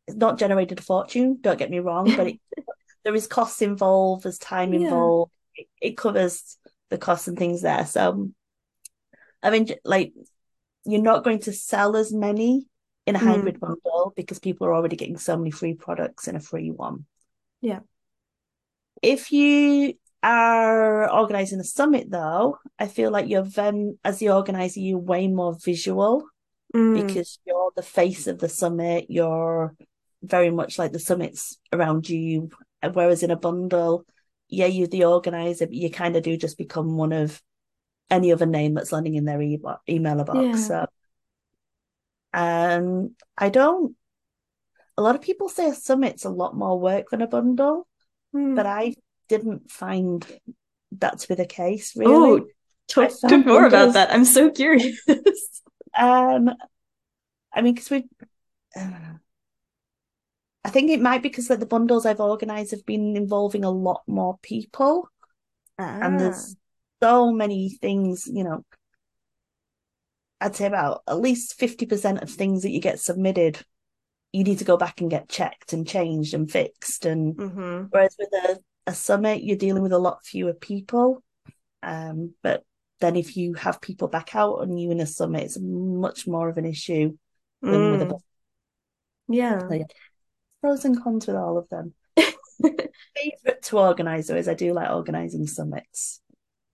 not 0.08 0.39
generated 0.39 0.79
a 0.79 0.81
fortune, 0.81 1.38
don't 1.41 1.60
get 1.60 1.69
me 1.69 1.79
wrong, 1.79 2.05
but 2.15 2.27
it, 2.27 2.39
there 3.03 3.15
is 3.15 3.27
costs 3.27 3.62
involved, 3.62 4.24
there's 4.24 4.39
time 4.39 4.74
yeah. 4.74 4.81
involved. 4.81 5.31
It, 5.82 5.98
covers 5.98 6.58
the 6.89 6.98
costs 6.98 7.28
and 7.28 7.38
things 7.38 7.62
there. 7.62 7.86
So, 7.86 8.30
I 9.42 9.50
mean, 9.50 9.68
like, 9.84 10.13
you're 10.86 11.01
not 11.01 11.24
going 11.24 11.39
to 11.39 11.54
sell 11.54 11.96
as 11.96 12.13
many 12.13 12.66
in 13.06 13.16
a 13.16 13.20
mm. 13.20 13.24
hybrid 13.24 13.60
bundle 13.60 14.13
because 14.16 14.39
people 14.39 14.68
are 14.68 14.74
already 14.74 14.96
getting 14.96 15.18
so 15.18 15.38
many 15.38 15.51
free 15.51 15.74
products 15.74 16.28
in 16.28 16.36
a 16.36 16.39
free 16.39 16.72
one. 16.72 17.06
Yeah. 17.62 17.80
If 19.01 19.32
you 19.32 19.94
are 20.22 21.10
organizing 21.10 21.60
a 21.60 21.63
summit, 21.63 22.10
though, 22.10 22.58
I 22.78 22.88
feel 22.88 23.12
like 23.12 23.30
you're 23.30 23.44
then, 23.44 23.98
as 24.04 24.20
the 24.20 24.30
organizer, 24.30 24.80
you're 24.80 24.98
way 24.98 25.28
more 25.28 25.58
visual 25.63 26.24
mm. 26.75 27.08
because 27.08 27.39
you're 27.46 27.72
the 27.75 27.82
face 27.82 28.28
of 28.28 28.39
the 28.39 28.50
summit. 28.50 29.06
You're 29.10 29.75
very 30.22 30.51
much 30.51 30.78
like 30.78 30.92
the 30.92 31.00
summits 31.00 31.58
around 31.72 32.10
you. 32.10 32.50
Whereas 32.82 33.24
in 33.24 33.32
a 33.32 33.38
bundle, 33.38 34.06
yeah, 34.50 34.65
you're 34.65 34.88
the 34.88 35.06
organizer, 35.06 35.68
but 35.68 35.75
you 35.75 35.89
kind 35.89 36.15
of 36.15 36.24
do 36.24 36.36
just 36.38 36.58
become 36.58 36.98
one 36.98 37.13
of 37.13 37.41
any 38.10 38.32
other 38.32 38.46
name 38.46 38.74
that's 38.74 38.91
landing 38.91 39.15
in 39.15 39.25
their 39.25 39.41
e- 39.41 39.62
email 39.88 40.24
box. 40.24 40.39
Yeah. 40.39 40.56
So, 40.56 40.88
um, 42.34 43.15
I 43.38 43.50
don't. 43.50 43.96
A 44.98 45.01
lot 45.01 45.15
of 45.15 45.22
people 45.22 45.48
say 45.48 45.70
a 45.70 45.75
summit's 45.75 46.25
a 46.25 46.29
lot 46.29 46.56
more 46.56 46.79
work 46.79 47.10
than 47.10 47.22
a 47.22 47.27
bundle, 47.27 47.88
mm. 48.36 48.56
but 48.56 48.65
I 48.65 48.96
didn't 49.29 49.72
find 49.72 50.25
that 50.94 51.20
to 51.20 51.27
be 51.27 51.36
the 51.36 51.46
case. 51.46 51.96
Really, 51.96 52.41
oh, 52.41 52.48
talk, 52.88 53.12
talk 53.22 53.46
more 53.46 53.65
about 53.65 53.94
that. 53.94 54.12
I'm 54.12 54.25
so 54.25 54.50
curious. 54.50 55.00
Um, 55.98 56.51
I 57.53 57.62
mean, 57.62 57.74
because 57.74 57.89
we, 57.89 58.08
uh, 58.75 58.89
I 60.70 60.72
think 60.72 60.92
it 60.92 61.02
might 61.02 61.24
be 61.24 61.30
because 61.30 61.50
like 61.50 61.60
the 61.60 61.66
bundles 61.66 62.06
I've 62.06 62.20
organised 62.20 62.70
have 62.70 62.86
been 62.86 63.18
involving 63.18 63.66
a 63.66 63.72
lot 63.72 64.04
more 64.06 64.38
people, 64.44 65.10
Ah. 65.80 65.98
and 66.04 66.20
there's 66.20 66.56
so 67.02 67.32
many 67.34 67.70
things. 67.70 68.30
You 68.32 68.44
know, 68.44 68.64
I'd 70.40 70.56
say 70.56 70.68
about 70.68 71.02
at 71.08 71.20
least 71.20 71.58
fifty 71.58 71.88
percent 71.88 72.22
of 72.22 72.30
things 72.30 72.62
that 72.62 72.70
you 72.70 72.80
get 72.82 73.00
submitted, 73.00 73.60
you 74.32 74.44
need 74.44 74.60
to 74.60 74.64
go 74.64 74.78
back 74.78 75.02
and 75.02 75.10
get 75.10 75.28
checked 75.28 75.74
and 75.74 75.88
changed 75.88 76.36
and 76.36 76.52
fixed. 76.52 77.04
And 77.08 77.36
hmm 77.40 77.86
whereas 77.90 78.16
with 78.20 78.30
a, 78.32 78.60
a 78.86 78.94
summit, 78.94 79.42
you're 79.42 79.58
dealing 79.58 79.82
with 79.82 79.92
a 79.92 79.98
lot 79.98 80.24
fewer 80.24 80.54
people. 80.54 81.24
Um, 81.82 82.36
but 82.44 82.64
then 83.00 83.16
if 83.16 83.36
you 83.36 83.56
have 83.56 83.82
people 83.82 84.08
back 84.08 84.36
out 84.36 84.60
on 84.60 84.78
you 84.78 84.92
in 84.92 85.00
a 85.00 85.08
summit, 85.08 85.46
it's 85.46 85.58
much 85.60 86.28
more 86.28 86.48
of 86.48 86.60
an 86.60 86.66
issue 86.68 87.18
than 87.64 87.90
with 87.90 88.04
a 88.04 88.06
Mm. 88.06 88.20
Yeah. 89.30 89.60
So, 89.68 89.74
yeah, 89.76 89.86
pros 90.62 90.86
and 90.86 91.01
cons 91.01 91.28
with 91.28 91.36
all 91.36 91.58
of 91.58 91.70
them. 91.70 91.94
Favorite 92.62 93.62
to 93.63 93.80
organize 93.80 94.28
though 94.28 94.36
is 94.36 94.48
I 94.48 94.54
do 94.54 94.74
like 94.74 94.89
organizing 94.92 95.48
summits. 95.48 96.22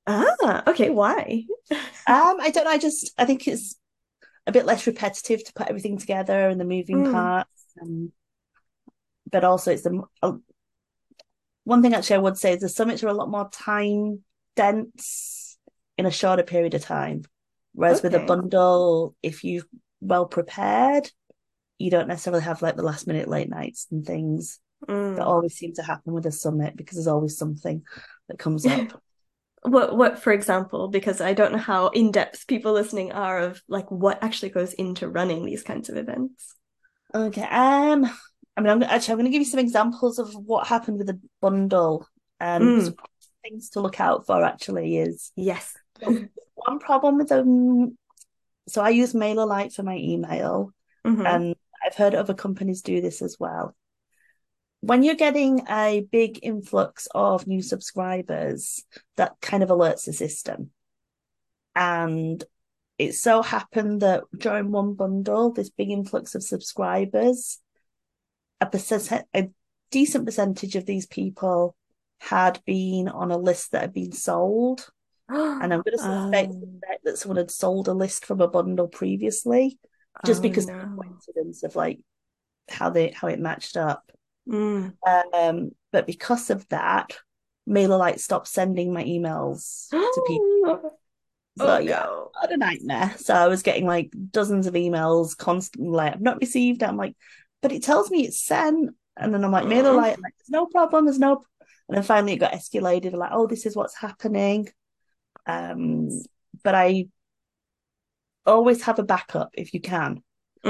Ah, 0.08 0.64
okay. 0.68 0.90
Why? 0.90 1.44
Um, 1.72 2.38
I 2.40 2.52
don't 2.54 2.66
know. 2.66 2.72
I 2.72 2.78
just 2.78 3.12
I 3.18 3.26
think 3.26 3.48
it's 3.48 3.76
a 4.48 4.52
bit 4.52 4.66
less 4.66 4.86
repetitive 4.86 5.44
to 5.44 5.54
put 5.54 5.68
everything 5.68 5.98
together 5.98 6.50
and 6.50 6.60
the 6.60 6.66
moving 6.66 7.04
Mm. 7.04 7.12
parts. 7.12 7.66
Um, 7.82 8.12
but 9.32 9.44
also 9.44 9.72
it's 9.72 9.82
the 9.84 10.04
uh, 10.22 10.34
one 11.64 11.82
thing 11.82 11.94
actually 11.94 12.18
I 12.18 12.20
would 12.20 12.38
say 12.38 12.54
is 12.54 12.62
the 12.62 12.70
summits 12.70 13.04
are 13.04 13.08
a 13.08 13.14
lot 13.14 13.30
more 13.30 13.50
time 13.50 14.24
dense 14.56 15.58
in 15.98 16.06
a 16.06 16.12
shorter 16.12 16.44
period 16.44 16.74
of 16.74 16.84
time. 16.84 17.24
Whereas 17.74 18.02
with 18.04 18.16
a 18.16 18.20
bundle, 18.20 19.16
if 19.22 19.44
you're 19.44 19.64
well 20.00 20.26
prepared, 20.28 21.12
you 21.78 21.92
don't 21.92 22.08
necessarily 22.08 22.44
have 22.44 22.62
like 22.62 22.76
the 22.76 22.84
last 22.84 23.08
minute 23.08 23.28
late 23.28 23.50
nights 23.50 23.88
and 23.92 24.06
things 24.06 24.60
Mm. 24.88 25.16
that 25.16 25.26
always 25.26 25.56
seem 25.56 25.74
to 25.74 25.82
happen 25.82 26.14
with 26.14 26.26
a 26.28 26.32
summit 26.32 26.76
because 26.76 26.98
there's 26.98 27.08
always 27.08 27.38
something 27.38 27.84
that 28.28 28.38
comes 28.38 28.66
up. 28.66 29.02
What, 29.64 29.98
what, 29.98 30.20
for 30.20 30.32
example, 30.32 30.90
because 30.90 31.22
I 31.22 31.34
don't 31.34 31.52
know 31.52 31.58
how 31.58 31.88
in-depth 31.88 32.46
people 32.46 32.74
listening 32.74 33.12
are 33.14 33.40
of 33.40 33.64
like 33.68 33.90
what 33.90 34.22
actually 34.22 34.50
goes 34.50 34.74
into 34.74 35.10
running 35.10 35.44
these 35.44 35.64
kinds 35.64 35.90
of 35.90 35.98
events. 35.98 36.54
Okay. 37.16 37.42
Um, 37.42 38.06
I 38.56 38.62
mean, 38.62 38.70
I'm 38.70 38.84
actually 38.84 39.14
I'm 39.14 39.18
going 39.18 39.26
to 39.26 39.32
give 39.32 39.42
you 39.42 39.50
some 39.50 39.60
examples 39.60 40.20
of 40.20 40.36
what 40.36 40.68
happened 40.68 41.00
with 41.00 41.08
the 41.08 41.20
bundle. 41.42 42.08
Um, 42.40 42.62
Mm. 42.62 42.96
things 43.42 43.70
to 43.72 43.80
look 43.80 44.00
out 44.00 44.28
for 44.28 44.44
actually 44.44 44.98
is 44.98 45.32
Yes. 45.36 45.74
one 46.54 46.78
problem 46.78 47.18
with 47.18 47.30
them. 47.30 47.98
So 48.68 48.84
I 48.84 48.90
use 48.90 49.14
MailerLite 49.14 49.74
for 49.74 49.82
my 49.82 49.98
email, 49.98 50.74
Mhm. 51.04 51.26
and 51.26 51.56
I've 51.86 51.96
heard 51.96 52.16
other 52.16 52.34
companies 52.34 52.82
do 52.82 53.00
this 53.02 53.22
as 53.22 53.38
well. 53.40 53.76
When 54.82 55.04
you're 55.04 55.16
getting 55.16 55.66
a 55.70 56.06
big 56.12 56.40
influx 56.42 57.08
of 57.14 57.48
new 57.48 57.62
subscribers, 57.62 58.84
that 59.18 59.34
kind 59.42 59.64
of 59.64 59.70
alerts 59.70 60.06
the 60.06 60.14
system. 60.14 60.72
And 61.76 62.44
it 62.98 63.14
so 63.14 63.42
happened 63.42 64.02
that 64.02 64.24
during 64.36 64.72
one 64.72 64.94
bundle, 64.94 65.52
this 65.52 65.70
big 65.70 65.92
influx 65.92 66.36
of 66.36 66.44
subscribers, 66.44 67.60
a 68.62 68.66
percent, 68.66 69.26
a 69.34 69.50
decent 69.92 70.26
percentage 70.26 70.76
of 70.76 70.86
these 70.86 71.06
people 71.06 71.76
had 72.20 72.62
been 72.66 73.08
on 73.10 73.32
a 73.32 73.38
list 73.38 73.72
that 73.72 73.82
had 73.82 73.94
been 73.94 74.12
sold. 74.12 74.90
And 75.30 75.74
I'm 75.74 75.82
going 75.82 75.98
to 75.98 75.98
suspect 75.98 76.52
Um, 76.52 76.80
that 77.04 77.18
someone 77.18 77.38
had 77.38 77.52
sold 77.52 77.88
a 77.88 77.94
list 77.94 78.26
from 78.26 78.42
a 78.42 78.48
bundle 78.48 78.88
previously, 78.88 79.80
just 80.26 80.40
oh, 80.40 80.44
because 80.44 80.70
of 80.70 80.76
the 80.76 80.96
coincidence 81.02 81.64
of 81.64 81.76
like 81.76 82.00
how 82.70 82.90
they 82.90 83.10
how 83.12 83.28
it 83.28 83.40
matched 83.40 83.78
up. 83.78 84.12
Mm. 84.48 84.94
Um, 85.34 85.72
but 85.92 86.06
because 86.06 86.50
of 86.50 86.68
that, 86.70 87.18
MailerLite 87.68 88.20
stopped 88.20 88.48
sending 88.48 88.94
my 88.94 89.04
emails 89.04 89.90
to 89.90 90.24
people. 90.28 91.00
So 91.58 91.68
Oh 91.68 91.78
yeah, 91.78 92.04
no. 92.04 92.32
what 92.40 92.52
a 92.52 92.58
nightmare. 92.58 93.14
So 93.18 93.34
I 93.34 93.48
was 93.48 93.64
getting 93.64 93.86
like 93.86 94.14
dozens 94.32 94.68
of 94.68 94.74
emails 94.74 95.38
constantly. 95.38 95.90
Like, 95.90 96.14
I've 96.14 96.22
not 96.22 96.42
received. 96.42 96.84
I'm 96.84 96.98
like, 96.98 97.16
but 97.62 97.72
it 97.72 97.84
tells 97.84 98.12
me 98.12 98.26
it's 98.26 98.42
sent. 98.42 98.92
And 99.18 99.34
then 99.34 99.44
I'm 99.44 99.52
like, 99.52 99.66
MailerLite, 99.66 100.16
I'm 100.16 100.22
like, 100.22 100.36
there's 100.38 100.50
no 100.50 100.66
problem. 100.66 101.06
There's 101.06 101.20
no. 101.20 101.44
And 101.88 101.96
then 101.96 102.04
finally 102.04 102.34
it 102.34 102.40
got 102.40 102.52
escalated. 102.52 103.14
Like, 103.14 103.32
oh, 103.32 103.48
this 103.48 103.66
is 103.66 103.76
what's 103.76 103.96
happening. 103.96 104.68
Um, 105.48 106.10
but 106.64 106.76
I 106.76 107.08
always 108.46 108.84
have 108.84 109.00
a 109.00 109.04
backup 109.04 109.50
if 109.54 109.74
you 109.74 109.82
can. 109.82 110.24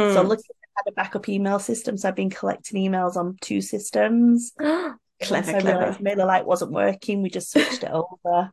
So 0.08 0.22
Mm. 0.22 0.28
look, 0.28 0.40
I 0.40 0.82
had 0.86 0.92
a 0.92 0.96
backup 0.96 1.30
email 1.30 1.60
system. 1.60 1.98
So 1.98 2.08
I've 2.10 2.16
been 2.16 2.30
collecting 2.30 2.92
emails 2.92 3.16
on 3.16 3.38
two 3.42 3.62
systems. 3.62 4.54
Clever, 5.22 5.52
I 5.52 5.58
clever. 5.58 5.80
realized 5.80 6.00
MailerLite 6.02 6.46
wasn't 6.46 6.72
working, 6.72 7.22
we 7.22 7.30
just 7.30 7.52
switched 7.52 7.84
it 7.84 7.92
over 7.92 8.52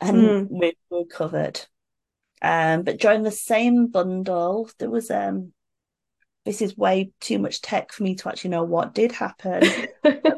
and 0.00 0.36
Mm. 0.38 0.48
we 0.48 0.76
were 0.90 1.04
covered. 1.04 1.60
Um, 2.42 2.82
but 2.82 2.98
during 3.00 3.22
the 3.22 3.30
same 3.30 3.86
bundle, 3.86 4.68
there 4.78 4.90
was 4.90 5.10
um 5.10 5.52
this 6.44 6.60
is 6.60 6.76
way 6.76 7.12
too 7.20 7.38
much 7.38 7.60
tech 7.62 7.92
for 7.92 8.02
me 8.02 8.14
to 8.16 8.28
actually 8.28 8.50
know 8.50 8.64
what 8.64 8.94
did 8.94 9.12
happen. 9.12 9.62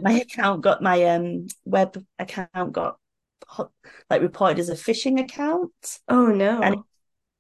My 0.01 0.13
account 0.21 0.63
got 0.63 0.83
my 0.83 1.03
um 1.05 1.47
web 1.65 2.03
account 2.19 2.73
got 2.73 2.99
like 4.11 4.23
reported 4.23 4.59
as 4.59 4.69
a 4.69 4.75
phishing 4.75 5.21
account. 5.21 5.73
Oh 6.09 6.27
And 6.61 6.77
no. 6.77 6.87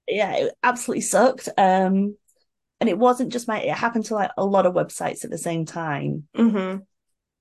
Yeah, 0.08 0.32
it 0.36 0.54
absolutely 0.62 1.02
sucked. 1.02 1.48
Um, 1.56 2.16
and 2.80 2.90
it 2.90 2.98
wasn't 2.98 3.32
just 3.32 3.48
my, 3.48 3.60
it 3.60 3.74
happened 3.74 4.06
to 4.06 4.14
like 4.14 4.30
a 4.36 4.44
lot 4.44 4.66
of 4.66 4.74
websites 4.74 5.24
at 5.24 5.30
the 5.30 5.38
same 5.38 5.64
time. 5.66 6.28
hmm 6.36 6.86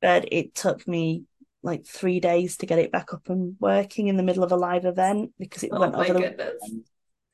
But 0.02 0.32
it 0.32 0.54
took 0.56 0.88
me 0.88 1.24
like 1.62 1.86
three 1.86 2.20
days 2.20 2.58
to 2.58 2.66
get 2.66 2.80
it 2.80 2.92
back 2.92 3.14
up 3.14 3.30
and 3.30 3.56
working 3.60 4.08
in 4.08 4.18
the 4.18 4.24
middle 4.24 4.44
of 4.44 4.52
a 4.52 4.58
live 4.58 4.86
event 4.86 5.32
because 5.40 5.64
it 5.64 5.72
Oh 5.72 5.78
went 5.78 5.96
over 5.96 6.14
the 6.14 6.20
goodness. 6.20 6.62
weekend. 6.62 6.86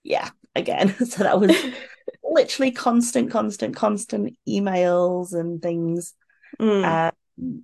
Yeah, 0.04 0.30
again. 0.56 0.96
So 1.06 1.24
that 1.24 1.40
was 1.40 1.66
literally 2.24 2.72
constant, 2.72 3.32
constant, 3.32 3.76
constant 3.76 4.38
emails 4.48 5.34
and 5.34 5.62
things. 5.62 6.14
Mm. 6.60 7.00
Um, 7.38 7.64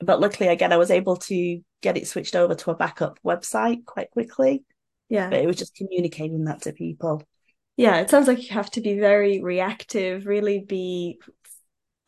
but 0.00 0.20
luckily, 0.20 0.48
again, 0.48 0.72
I 0.72 0.76
was 0.76 0.90
able 0.90 1.16
to 1.16 1.60
get 1.82 1.96
it 1.96 2.06
switched 2.06 2.36
over 2.36 2.54
to 2.54 2.70
a 2.70 2.76
backup 2.76 3.18
website 3.24 3.84
quite 3.84 4.10
quickly. 4.10 4.64
Yeah. 5.08 5.30
But 5.30 5.40
it 5.40 5.46
was 5.46 5.56
just 5.56 5.74
communicating 5.74 6.44
that 6.44 6.62
to 6.62 6.72
people. 6.72 7.22
Yeah, 7.76 8.00
it 8.00 8.10
sounds 8.10 8.26
like 8.26 8.42
you 8.42 8.54
have 8.54 8.70
to 8.72 8.80
be 8.80 8.98
very 8.98 9.40
reactive, 9.40 10.26
really 10.26 10.58
be 10.58 11.20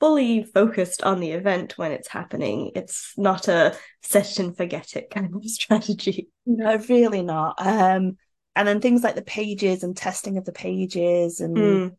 fully 0.01 0.43
focused 0.43 1.03
on 1.03 1.21
the 1.21 1.31
event 1.33 1.79
when 1.79 1.93
it's 1.93 2.09
happening. 2.09 2.73
It's 2.75 3.13
not 3.17 3.49
a 3.49 3.77
set 4.03 4.39
and 4.39 4.57
forget 4.57 4.97
it 4.97 5.11
kind 5.11 5.33
of 5.35 5.45
strategy. 5.49 6.29
No, 6.47 6.77
really 6.89 7.23
not. 7.23 7.55
Um, 7.59 8.17
and 8.57 8.67
then 8.67 8.81
things 8.81 9.03
like 9.05 9.15
the 9.15 9.23
pages 9.23 9.85
and 9.85 9.97
testing 9.97 10.39
of 10.39 10.45
the 10.45 10.53
pages 10.53 11.41
and 11.41 11.57
Mm. 11.57 11.97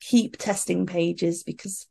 keep 0.00 0.38
testing 0.38 0.86
pages 0.86 1.42
because 1.42 1.86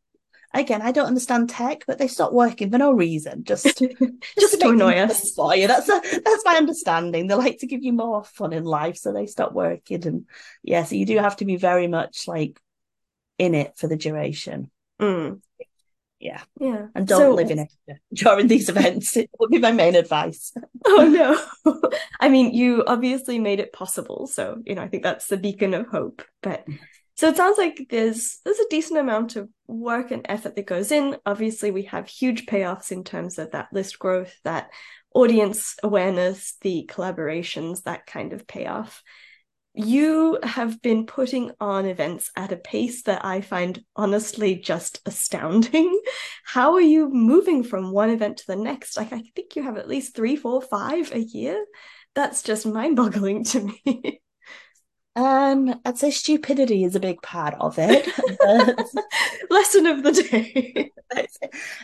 again, 0.60 0.82
I 0.82 0.92
don't 0.92 1.08
understand 1.08 1.50
tech, 1.50 1.84
but 1.88 1.98
they 1.98 2.08
stop 2.08 2.32
working 2.34 2.72
for 2.72 2.78
no 2.78 2.92
reason. 2.92 3.44
Just 3.46 3.66
Just 3.66 3.78
to 3.80 4.58
make 4.60 4.64
annoy 4.64 4.94
us. 4.98 5.32
for 5.36 5.56
you. 5.56 5.68
That's 5.68 5.88
a, 5.90 6.02
that's 6.24 6.46
my 6.46 6.56
understanding. 6.56 7.28
They 7.28 7.36
like 7.36 7.60
to 7.60 7.68
give 7.68 7.84
you 7.84 7.94
more 7.94 8.24
fun 8.24 8.54
in 8.54 8.64
life, 8.64 8.98
so 8.98 9.14
they 9.14 9.26
stop 9.28 9.54
working. 9.54 10.06
And 10.08 10.26
yeah, 10.64 10.84
so 10.84 10.96
you 10.96 11.06
do 11.06 11.18
have 11.18 11.38
to 11.38 11.46
be 11.46 11.56
very 11.58 11.88
much 11.88 12.28
like 12.28 12.60
in 13.38 13.56
it 13.56 13.74
for 13.78 13.88
the 13.88 13.98
duration. 13.98 14.70
Mm. 15.02 15.42
Yeah. 16.20 16.42
Yeah. 16.60 16.88
And 16.96 17.08
don't 17.08 17.20
So- 17.20 17.34
live 17.36 17.52
in 17.52 17.60
it 17.60 17.72
during 18.14 18.48
these 18.48 18.70
events. 18.70 19.16
It 19.18 19.30
would 19.40 19.52
be 19.52 19.60
my 19.60 19.72
main 19.72 19.96
advice. 19.96 20.54
Oh 20.88 21.08
no. 21.66 21.82
I 22.20 22.30
mean, 22.30 22.54
you 22.54 22.84
obviously 22.86 23.40
made 23.40 23.60
it 23.60 23.74
possible, 23.74 24.28
so 24.28 24.62
you 24.66 24.76
know, 24.76 24.84
I 24.84 24.88
think 24.88 25.02
that's 25.02 25.26
the 25.26 25.36
beacon 25.36 25.74
of 25.74 25.88
hope. 25.88 26.22
But 26.44 26.64
so 27.16 27.30
it 27.30 27.38
sounds 27.38 27.58
like 27.58 27.88
there's 27.90 28.40
there's 28.44 28.60
a 28.60 28.70
decent 28.70 29.00
amount 29.00 29.38
of 29.38 29.50
work 29.68 30.12
and 30.12 30.26
effort 30.26 30.56
that 30.56 30.66
goes 30.68 30.92
in. 30.92 31.18
Obviously, 31.26 31.72
we 31.72 31.84
have 31.84 32.08
huge 32.08 32.46
payoffs 32.46 32.92
in 32.92 33.04
terms 33.04 33.40
of 33.40 33.52
that 33.52 33.70
list 33.72 33.98
growth, 34.00 34.34
that 34.44 34.70
audience 35.14 35.78
awareness, 35.82 36.58
the 36.62 36.90
collaborations, 36.92 37.84
that 37.84 38.06
kind 38.06 38.34
of 38.34 38.46
payoff. 38.48 39.02
You 39.74 40.40
have 40.44 40.82
been 40.82 41.06
putting 41.06 41.52
on 41.60 41.86
events 41.86 42.32
at 42.36 42.52
a 42.52 42.58
pace 42.58 43.04
that 43.04 43.26
I 43.26 43.42
find 43.42 43.82
honestly 43.96 44.56
just 44.56 45.02
astounding. 45.06 46.02
How 46.46 46.74
are 46.74 46.82
you 46.82 47.10
moving 47.10 47.64
from 47.64 47.92
one 47.92 48.10
event 48.10 48.38
to 48.38 48.48
the 48.48 48.56
next? 48.56 48.98
Like, 48.98 49.14
I 49.14 49.22
think 49.36 49.56
you 49.56 49.64
have 49.64 49.78
at 49.78 49.88
least 49.88 50.16
three, 50.16 50.36
four, 50.36 50.62
five 50.62 51.14
a 51.14 51.20
year. 51.20 51.66
That's 52.14 52.44
just 52.44 52.66
mind-boggling 52.66 53.44
to 53.46 53.72
me. 53.86 54.22
Um, 55.16 55.80
I'd 55.86 55.98
say 55.98 56.12
stupidity 56.12 56.84
is 56.84 56.96
a 56.96 57.00
big 57.00 57.22
part 57.22 57.56
of 57.60 57.76
it. 57.80 58.08
Lesson 59.50 59.86
of 59.86 60.04
the 60.04 60.12
day. 60.12 60.92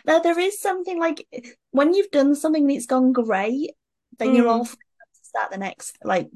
now 0.06 0.20
there 0.20 0.38
is 0.38 0.60
something 0.60 1.00
like 1.00 1.26
when 1.72 1.94
you've 1.94 2.12
done 2.12 2.36
something 2.36 2.64
and 2.64 2.72
it's 2.72 2.86
gone 2.86 3.14
great, 3.14 3.72
then 4.20 4.36
you're 4.36 4.48
all 4.48 4.66
Mm. 4.66 4.72
to 4.72 4.78
start 5.24 5.52
the 5.52 5.58
next. 5.58 5.98
Like 6.04 6.30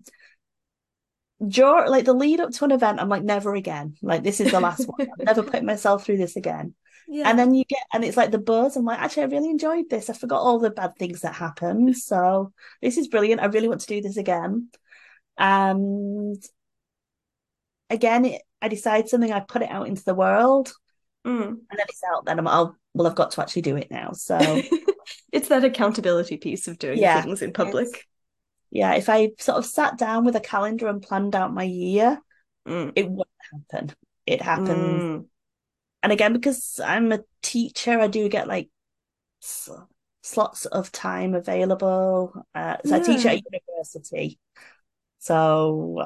during 1.46 1.90
like 1.92 2.06
the 2.06 2.14
lead 2.14 2.40
up 2.40 2.52
to 2.52 2.66
an 2.66 2.72
event, 2.72 3.00
I'm 3.00 3.10
like, 3.10 3.24
never 3.24 3.54
again. 3.56 3.96
Like 4.02 4.24
this 4.24 4.40
is 4.40 4.52
the 4.52 4.60
last 4.62 4.86
one. 4.88 5.08
I'm 5.20 5.26
never 5.26 5.44
putting 5.44 5.66
myself 5.74 6.06
through 6.06 6.18
this 6.18 6.36
again. 6.38 6.74
Yeah. 7.08 7.30
And 7.30 7.38
then 7.38 7.54
you 7.54 7.66
get, 7.66 7.84
and 7.94 8.04
it's 8.04 8.18
like 8.18 8.32
the 8.32 8.40
buzz. 8.40 8.76
I'm 8.78 8.86
like, 8.86 9.00
actually, 9.00 9.24
I 9.24 9.28
really 9.28 9.50
enjoyed 9.50 9.90
this. 9.90 10.10
I 10.10 10.14
forgot 10.14 10.40
all 10.40 10.60
the 10.60 10.72
bad 10.72 10.96
things 10.98 11.22
that 11.22 11.36
happened. 11.36 11.98
So 11.98 12.52
this 12.82 12.98
is 12.98 13.10
brilliant. 13.10 13.42
I 13.42 13.46
really 13.46 13.68
want 13.68 13.82
to 13.82 13.88
do 13.88 14.02
this 14.02 14.18
again. 14.18 14.70
And 15.38 16.42
again, 17.90 18.26
it, 18.26 18.42
I 18.62 18.68
decide 18.68 19.10
something, 19.10 19.32
I 19.32 19.40
put 19.42 19.62
it 19.62 19.70
out 19.70 19.88
into 19.88 20.04
the 20.04 20.16
world, 20.16 20.74
Mm. 21.26 21.42
and 21.48 21.58
then 21.72 21.86
it's 21.90 22.02
out. 22.14 22.26
Then 22.26 22.38
I'm, 22.38 22.48
oh, 22.48 22.76
well, 22.94 23.08
I've 23.08 23.16
got 23.16 23.32
to 23.32 23.42
actually 23.42 23.64
do 23.64 23.76
it 23.78 23.90
now. 23.90 24.12
So 24.12 24.38
it's 25.32 25.48
that 25.50 25.64
accountability 25.64 26.38
piece 26.38 26.68
of 26.68 26.78
doing 26.78 27.00
Yeah, 27.00 27.22
things 27.24 27.42
in 27.42 27.52
public. 27.52 28.06
yeah, 28.70 28.94
if 28.94 29.10
I 29.10 29.32
sort 29.40 29.58
of 29.58 29.66
sat 29.66 29.98
down 29.98 30.24
with 30.26 30.36
a 30.36 30.40
calendar 30.40 30.88
and 30.88 31.02
planned 31.02 31.36
out 31.36 31.54
my 31.54 31.64
year, 31.64 32.20
Mm. 32.68 32.94
it 32.96 33.10
wouldn't 33.10 33.28
happen. 33.72 33.96
It 34.26 34.42
happens. 34.42 34.70
Mm. 35.04 35.26
And 36.04 36.12
again, 36.12 36.34
because 36.34 36.80
I'm 36.84 37.12
a 37.12 37.20
teacher, 37.42 38.00
I 38.00 38.08
do 38.08 38.30
get 38.30 38.48
like 38.48 38.70
s- 39.44 39.70
slots 40.24 40.66
of 40.66 40.92
time 40.92 41.34
available. 41.36 42.34
Uh, 42.54 42.78
so 42.86 42.96
I 42.96 43.00
teach 43.00 43.26
at 43.26 43.36
a 43.38 43.42
university. 43.52 44.40
So 45.20 46.06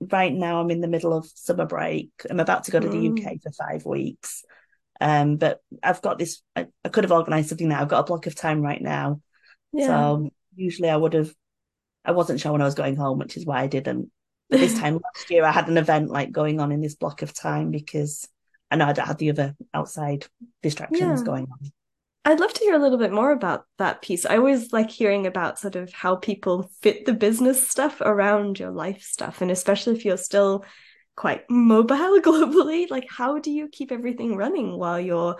right 0.00 0.32
now 0.32 0.60
I'm 0.60 0.70
in 0.70 0.80
the 0.80 0.88
middle 0.88 1.12
of 1.12 1.26
summer 1.34 1.66
break. 1.66 2.10
I'm 2.28 2.40
about 2.40 2.64
to 2.64 2.70
go 2.70 2.80
to 2.80 2.88
the 2.88 2.98
Mm. 2.98 3.16
UK 3.16 3.38
for 3.38 3.52
five 3.52 3.84
weeks. 3.84 4.44
Um, 5.00 5.36
but 5.36 5.60
I've 5.82 6.02
got 6.02 6.18
this, 6.18 6.42
I, 6.56 6.66
I 6.84 6.88
could 6.90 7.04
have 7.04 7.12
organized 7.12 7.48
something 7.50 7.68
now. 7.68 7.80
I've 7.82 7.88
got 7.88 8.00
a 8.00 8.04
block 8.04 8.26
of 8.26 8.34
time 8.34 8.62
right 8.62 8.80
now. 8.80 9.20
Yeah. 9.72 9.86
So 9.86 10.30
usually 10.56 10.90
I 10.90 10.96
would 10.96 11.14
have, 11.14 11.34
I 12.04 12.12
wasn't 12.12 12.40
sure 12.40 12.52
when 12.52 12.62
I 12.62 12.66
was 12.66 12.74
going 12.74 12.96
home, 12.96 13.18
which 13.18 13.36
is 13.36 13.46
why 13.46 13.62
I 13.62 13.66
didn't. 13.66 14.10
But 14.50 14.60
this 14.60 14.74
time 14.74 14.94
last 14.94 15.30
year, 15.30 15.44
I 15.44 15.52
had 15.52 15.68
an 15.68 15.78
event 15.78 16.10
like 16.10 16.32
going 16.32 16.60
on 16.60 16.72
in 16.72 16.80
this 16.80 16.96
block 16.96 17.22
of 17.22 17.34
time 17.34 17.70
because 17.70 18.28
I 18.70 18.76
know 18.76 18.86
I 18.86 19.00
had 19.00 19.18
the 19.18 19.30
other 19.30 19.56
outside 19.74 20.26
distractions 20.62 21.22
Yeah. 21.22 21.24
going 21.24 21.46
on. 21.50 21.72
I'd 22.24 22.40
love 22.40 22.52
to 22.52 22.60
hear 22.60 22.74
a 22.74 22.78
little 22.78 22.98
bit 22.98 23.12
more 23.12 23.32
about 23.32 23.64
that 23.78 24.02
piece. 24.02 24.26
I 24.26 24.36
always 24.36 24.72
like 24.72 24.90
hearing 24.90 25.26
about 25.26 25.58
sort 25.58 25.76
of 25.76 25.92
how 25.92 26.16
people 26.16 26.70
fit 26.82 27.06
the 27.06 27.14
business 27.14 27.66
stuff 27.66 28.00
around 28.02 28.58
your 28.58 28.70
life 28.70 29.02
stuff, 29.02 29.40
and 29.40 29.50
especially 29.50 29.96
if 29.96 30.04
you're 30.04 30.18
still 30.18 30.64
quite 31.16 31.48
mobile 31.48 32.20
globally, 32.20 32.90
like 32.90 33.06
how 33.08 33.38
do 33.38 33.50
you 33.50 33.68
keep 33.68 33.90
everything 33.90 34.36
running 34.36 34.78
while 34.78 35.00
you're 35.00 35.36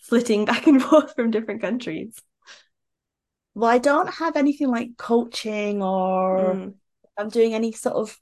flitting 0.00 0.44
back 0.50 0.66
and 0.66 0.82
forth 0.82 1.14
from 1.14 1.30
different 1.30 1.60
countries? 1.60 2.16
Well, 3.54 3.70
I 3.70 3.78
don't 3.78 4.12
have 4.14 4.36
anything 4.36 4.68
like 4.68 4.96
coaching 4.96 5.82
or 5.82 6.54
Mm. 6.54 6.74
I'm 7.16 7.28
doing 7.28 7.54
any 7.54 7.70
sort 7.70 7.94
of 7.94 8.18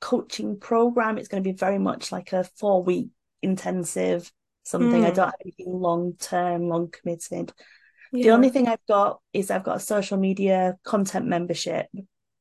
coaching 0.00 0.58
program. 0.58 1.18
It's 1.18 1.28
going 1.28 1.42
to 1.42 1.48
be 1.48 1.54
very 1.54 1.78
much 1.78 2.10
like 2.10 2.32
a 2.32 2.44
four 2.44 2.82
week 2.82 3.08
intensive 3.42 4.32
something. 4.70 5.04
I 5.04 5.10
Mm. 5.10 5.14
don't 5.14 5.26
have 5.26 5.34
anything 5.44 5.72
long 5.72 6.14
term, 6.14 6.68
long 6.68 6.88
committed. 6.90 7.52
The 8.12 8.30
only 8.30 8.50
thing 8.50 8.66
I've 8.68 8.84
got 8.88 9.20
is 9.32 9.50
I've 9.50 9.64
got 9.64 9.76
a 9.76 9.80
social 9.80 10.18
media 10.18 10.76
content 10.84 11.26
membership, 11.26 11.86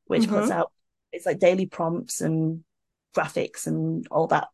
which 0.06 0.24
Mm-hmm. 0.24 0.36
puts 0.36 0.52
out 0.52 0.72
it's 1.12 1.26
like 1.26 1.40
daily 1.40 1.66
prompts 1.66 2.22
and 2.22 2.64
graphics 3.16 3.66
and 3.68 4.08
all 4.12 4.28
that 4.28 4.48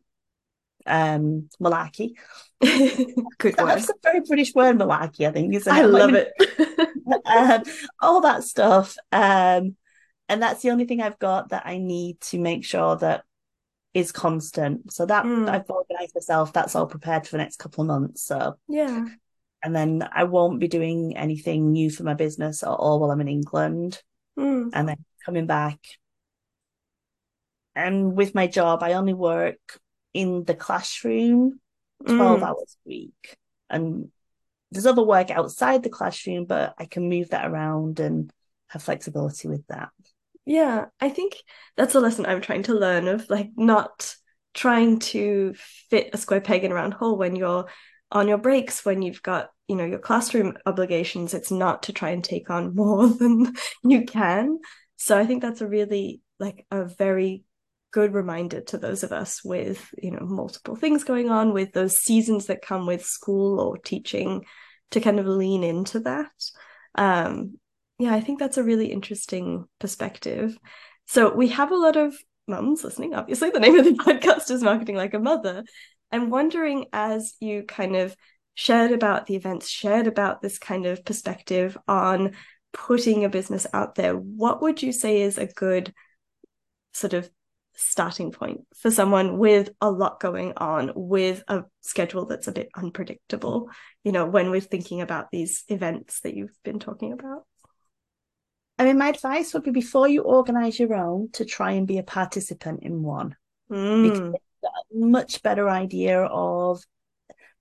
um 0.87 1.49
malarkey. 1.61 2.13
Good 2.61 3.57
word. 3.57 3.67
That's 3.67 3.89
a 3.89 3.93
very 4.03 4.21
British 4.21 4.53
word, 4.53 4.77
malarkey, 4.77 5.27
I 5.27 5.31
think, 5.31 5.53
it? 5.53 5.67
I 5.67 5.83
love 5.83 6.13
it. 6.13 6.31
um, 7.25 7.63
all 8.01 8.21
that 8.21 8.43
stuff. 8.43 8.95
Um, 9.11 9.75
and 10.29 10.41
that's 10.41 10.61
the 10.61 10.71
only 10.71 10.85
thing 10.85 11.01
I've 11.01 11.19
got 11.19 11.49
that 11.49 11.63
I 11.65 11.77
need 11.77 12.19
to 12.31 12.39
make 12.39 12.65
sure 12.65 12.95
that 12.97 13.23
is 13.95 14.11
constant. 14.11 14.91
So 14.93 15.05
that 15.07 15.25
Mm. 15.25 15.49
I've 15.49 15.69
organized 15.69 16.13
myself. 16.13 16.53
That's 16.53 16.75
all 16.75 16.85
prepared 16.85 17.25
for 17.25 17.31
the 17.31 17.37
next 17.39 17.57
couple 17.57 17.81
of 17.81 17.87
months. 17.87 18.21
So, 18.21 18.59
Yeah. 18.67 19.07
and 19.63 19.75
then 19.75 20.07
I 20.11 20.25
won't 20.25 20.59
be 20.59 20.67
doing 20.67 21.15
anything 21.17 21.71
new 21.71 21.89
for 21.89 22.03
my 22.03 22.13
business 22.13 22.61
at 22.61 22.69
all 22.69 22.99
while 22.99 23.09
I'm 23.09 23.21
in 23.21 23.29
England. 23.29 24.03
Mm. 24.37 24.69
And 24.73 24.89
then 24.89 25.05
coming 25.25 25.47
back. 25.47 25.79
And 27.73 28.15
with 28.15 28.35
my 28.35 28.47
job, 28.47 28.83
I 28.83 28.93
only 28.93 29.13
work 29.13 29.79
in 30.13 30.43
the 30.43 30.55
classroom 30.55 31.59
12 32.05 32.41
Mm. 32.41 32.43
hours 32.43 32.77
a 32.85 32.89
week. 32.89 33.37
And 33.69 34.11
there's 34.71 34.85
other 34.85 35.03
work 35.03 35.31
outside 35.31 35.83
the 35.83 35.89
classroom, 35.89 36.45
but 36.45 36.73
I 36.77 36.85
can 36.85 37.07
move 37.07 37.29
that 37.29 37.49
around 37.49 38.01
and 38.01 38.31
have 38.67 38.83
flexibility 38.83 39.47
with 39.47 39.65
that. 39.67 39.91
Yeah, 40.45 40.85
I 41.01 41.09
think 41.09 41.41
that's 41.75 41.95
a 41.95 41.99
lesson 41.99 42.25
I'm 42.25 42.41
trying 42.41 42.63
to 42.63 42.73
learn 42.73 43.07
of 43.07 43.29
like 43.29 43.49
not 43.55 44.15
trying 44.53 44.99
to 44.99 45.53
fit 45.89 46.11
a 46.13 46.17
square 46.17 46.41
peg 46.41 46.63
in 46.63 46.71
a 46.71 46.75
round 46.75 46.93
hole 46.93 47.17
when 47.17 47.35
you're 47.35 47.67
on 48.11 48.27
your 48.27 48.37
breaks, 48.37 48.85
when 48.85 49.01
you've 49.01 49.23
got, 49.23 49.49
you 49.67 49.75
know, 49.75 49.85
your 49.85 49.99
classroom 49.99 50.55
obligations. 50.65 51.33
It's 51.33 51.51
not 51.51 51.83
to 51.83 51.93
try 51.93 52.11
and 52.11 52.23
take 52.23 52.49
on 52.49 52.75
more 52.75 53.07
than 53.07 53.53
you 53.83 54.05
can. 54.05 54.59
So 54.97 55.17
I 55.17 55.25
think 55.25 55.41
that's 55.41 55.61
a 55.61 55.67
really 55.67 56.21
like 56.39 56.65
a 56.71 56.85
very 56.85 57.43
good 57.91 58.13
reminder 58.13 58.61
to 58.61 58.77
those 58.77 59.03
of 59.03 59.11
us 59.11 59.43
with, 59.43 59.89
you 60.01 60.11
know, 60.11 60.25
multiple 60.25 60.75
things 60.75 61.03
going 61.03 61.29
on, 61.29 61.53
with 61.53 61.71
those 61.73 61.97
seasons 61.97 62.47
that 62.47 62.61
come 62.61 62.85
with 62.85 63.03
school 63.03 63.59
or 63.59 63.77
teaching 63.77 64.45
to 64.91 64.99
kind 64.99 65.19
of 65.19 65.25
lean 65.25 65.63
into 65.63 66.01
that. 66.01 66.31
Um, 66.95 67.57
yeah, 67.99 68.13
I 68.13 68.21
think 68.21 68.39
that's 68.39 68.57
a 68.57 68.63
really 68.63 68.91
interesting 68.91 69.65
perspective. 69.79 70.57
So 71.07 71.33
we 71.33 71.49
have 71.49 71.71
a 71.71 71.77
lot 71.77 71.95
of 71.95 72.15
mums 72.47 72.83
listening. 72.83 73.13
Obviously, 73.13 73.49
the 73.49 73.59
name 73.59 73.77
of 73.77 73.85
the 73.85 73.91
podcast 74.03 74.51
is 74.51 74.63
Marketing 74.63 74.95
Like 74.95 75.13
a 75.13 75.19
Mother. 75.19 75.63
I'm 76.11 76.29
wondering 76.29 76.85
as 76.93 77.35
you 77.39 77.63
kind 77.63 77.95
of 77.95 78.15
shared 78.53 78.91
about 78.91 79.25
the 79.25 79.35
events, 79.35 79.67
shared 79.69 80.07
about 80.07 80.41
this 80.41 80.57
kind 80.57 80.85
of 80.85 81.03
perspective 81.03 81.77
on 81.87 82.31
putting 82.75 83.23
a 83.23 83.29
business 83.29 83.65
out 83.73 83.95
there, 83.95 84.13
what 84.13 84.61
would 84.61 84.83
you 84.83 84.91
say 84.91 85.21
is 85.21 85.37
a 85.37 85.47
good 85.47 85.93
sort 86.91 87.13
of 87.13 87.29
starting 87.73 88.31
point 88.31 88.61
for 88.75 88.91
someone 88.91 89.37
with 89.37 89.69
a 89.79 89.89
lot 89.89 90.19
going 90.19 90.53
on, 90.57 90.91
with 90.93 91.41
a 91.47 91.63
schedule 91.81 92.25
that's 92.25 92.49
a 92.49 92.51
bit 92.51 92.69
unpredictable, 92.75 93.69
you 94.03 94.11
know, 94.11 94.25
when 94.25 94.49
we're 94.49 94.59
thinking 94.59 94.99
about 94.99 95.31
these 95.31 95.63
events 95.69 96.19
that 96.21 96.35
you've 96.35 96.57
been 96.63 96.79
talking 96.79 97.13
about? 97.13 97.45
I 98.77 98.83
mean, 98.85 98.97
my 98.97 99.09
advice 99.09 99.53
would 99.53 99.63
be 99.63 99.71
before 99.71 100.07
you 100.07 100.21
organize 100.23 100.79
your 100.79 100.93
own 100.95 101.29
to 101.33 101.45
try 101.45 101.71
and 101.71 101.87
be 101.87 101.97
a 101.97 102.03
participant 102.03 102.81
in 102.83 103.03
one 103.03 103.35
because 104.01 104.21
Mm. 104.21 104.33
you've 104.33 104.71
got 104.71 104.73
a 104.93 105.05
much 105.05 105.43
better 105.43 105.69
idea 105.69 106.21
of 106.23 106.83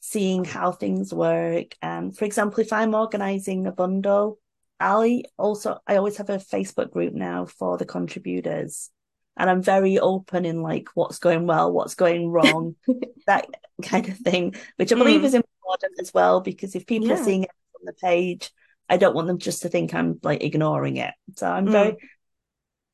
seeing 0.01 0.45
how 0.45 0.73
things 0.73 1.15
work. 1.15 1.77
And 1.83 2.17
for 2.17 2.25
example, 2.25 2.61
if 2.61 2.73
I'm 2.73 2.95
organizing 2.95 3.67
a 3.67 3.73
bundle, 3.73 4.39
I 4.81 5.25
also 5.39 5.81
I 5.87 5.97
always 5.97 6.19
have 6.19 6.31
a 6.31 6.39
Facebook 6.39 6.91
group 6.93 7.15
now 7.15 7.47
for 7.47 7.79
the 7.79 7.87
contributors. 7.87 8.91
And 9.37 9.51
I'm 9.51 9.63
very 9.63 9.99
open 9.99 10.45
in 10.45 10.63
like 10.63 10.89
what's 10.95 11.19
going 11.19 11.47
well, 11.47 11.73
what's 11.73 11.95
going 11.97 12.31
wrong, 12.31 12.77
that 13.27 13.47
kind 13.83 14.09
of 14.09 14.19
thing, 14.19 14.55
which 14.77 14.93
I 14.93 14.97
believe 14.97 15.23
Mm. 15.23 15.25
is 15.25 15.35
important 15.35 15.95
as 16.01 16.13
well, 16.15 16.41
because 16.41 16.75
if 16.75 16.87
people 16.87 17.13
are 17.13 17.17
seeing 17.17 17.45
it 17.45 17.51
on 17.81 17.87
the 17.87 17.93
page, 17.95 18.51
I 18.89 18.97
don't 18.97 19.15
want 19.15 19.29
them 19.29 19.39
just 19.39 19.63
to 19.63 19.69
think 19.69 19.95
I'm 19.95 20.21
like 20.23 20.43
ignoring 20.43 20.97
it. 20.97 21.15
So 21.37 21.47
I'm 21.47 21.67
Mm. 21.67 21.73
very, 21.73 21.97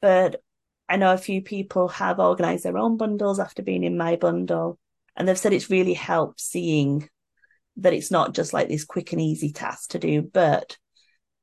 but 0.00 0.42
I 0.88 0.96
know 0.96 1.12
a 1.12 1.18
few 1.18 1.42
people 1.42 1.88
have 1.88 2.18
organized 2.18 2.64
their 2.64 2.78
own 2.78 2.96
bundles 2.96 3.38
after 3.38 3.62
being 3.62 3.84
in 3.84 3.96
my 3.96 4.16
bundle, 4.16 4.78
and 5.16 5.26
they've 5.26 5.38
said 5.38 5.52
it's 5.52 5.70
really 5.70 5.94
helped 5.94 6.40
seeing 6.40 7.08
that 7.76 7.92
it's 7.92 8.10
not 8.10 8.34
just 8.34 8.52
like 8.52 8.68
this 8.68 8.84
quick 8.84 9.12
and 9.12 9.20
easy 9.20 9.52
task 9.52 9.90
to 9.90 9.98
do, 9.98 10.22
but 10.22 10.76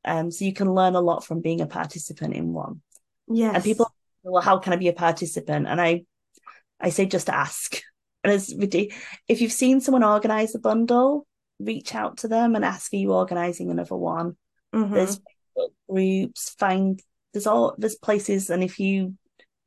um, 0.06 0.32
so 0.32 0.46
you 0.46 0.54
can 0.54 0.74
learn 0.74 0.96
a 0.96 1.02
lot 1.02 1.26
from 1.26 1.42
being 1.42 1.62
a 1.62 1.66
participant 1.68 2.34
in 2.34 2.54
one. 2.54 2.82
Yes. 3.28 3.56
And 3.56 3.64
people, 3.64 3.92
well, 4.24 4.42
how 4.42 4.60
can 4.60 4.74
I 4.74 4.78
be 4.78 4.88
a 4.88 4.94
participant? 4.94 5.68
And 5.68 5.82
I, 5.82 6.04
I 6.80 6.90
say 6.90 7.06
just 7.06 7.30
ask. 7.30 7.82
And 8.24 8.34
it's. 8.34 8.54
If 9.28 9.42
you've 9.42 9.52
seen 9.52 9.80
someone 9.80 10.04
organize 10.04 10.56
a 10.56 10.60
bundle, 10.60 11.26
reach 11.60 11.96
out 11.96 12.18
to 12.20 12.28
them 12.28 12.56
and 12.56 12.64
ask, 12.66 12.94
"Are 12.94 12.98
you 12.98 13.14
organizing 13.14 13.70
another 13.72 13.96
one?" 13.96 14.38
Mhm. 14.74 14.92
There's 14.94 15.20
groups. 15.90 16.50
Find 16.52 17.02
there's 17.34 17.48
all 17.48 17.76
there's 17.78 17.96
places, 17.96 18.50
and 18.50 18.64
if 18.64 18.80
you 18.80 19.16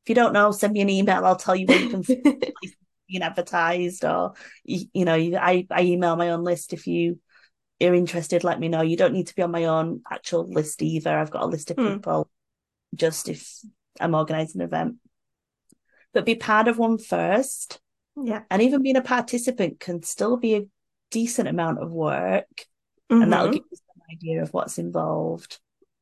if 0.05 0.09
you 0.09 0.14
don't 0.14 0.33
know, 0.33 0.50
send 0.50 0.72
me 0.72 0.81
an 0.81 0.90
email. 0.90 1.24
I'll 1.24 1.37
tell 1.37 1.57
you 1.57 1.66
where 1.66 1.81
you 1.81 1.90
can 1.90 2.03
being 3.09 3.22
advertised, 3.22 4.05
or 4.05 4.35
you, 4.64 4.87
you 4.92 5.05
know, 5.05 5.14
you, 5.14 5.37
I 5.37 5.66
I 5.70 5.83
email 5.83 6.16
my 6.16 6.31
own 6.31 6.44
list 6.44 6.72
if 6.72 6.87
you 6.87 7.18
are 7.83 7.94
interested. 7.94 8.44
Let 8.44 8.61
me 8.61 8.68
know. 8.68 8.83
You 8.83 8.96
don't 8.96 9.12
need 9.14 9.26
to 9.29 9.35
be 9.35 9.42
on 9.42 9.50
my 9.50 9.64
own 9.64 10.03
actual 10.11 10.48
list 10.50 10.83
either. 10.83 11.16
I've 11.18 11.31
got 11.31 11.42
a 11.42 11.46
list 11.46 11.70
of 11.70 11.76
Hmm. 11.76 11.94
people 11.94 12.31
just 12.94 13.29
if 13.29 13.48
I'm 14.00 14.14
organizing 14.14 14.61
an 14.61 14.66
event. 14.66 14.96
But 16.12 16.26
be 16.26 16.35
part 16.35 16.66
of 16.68 16.79
one 16.79 16.98
first, 16.98 17.81
yeah. 18.16 18.42
and 18.50 18.62
even 18.62 18.83
being 18.83 18.96
a 18.96 19.03
participant 19.03 19.79
can 19.81 20.03
still 20.03 20.37
be 20.37 20.55
a 20.57 20.62
decent 21.10 21.48
amount 21.48 21.80
of 21.80 21.92
work, 21.92 22.66
and 23.08 23.32
that'll 23.32 23.52
give 23.52 23.64
you 23.70 23.76
some 23.76 24.02
idea 24.12 24.42
of 24.42 24.52
what's 24.52 24.78
involved. 24.78 25.58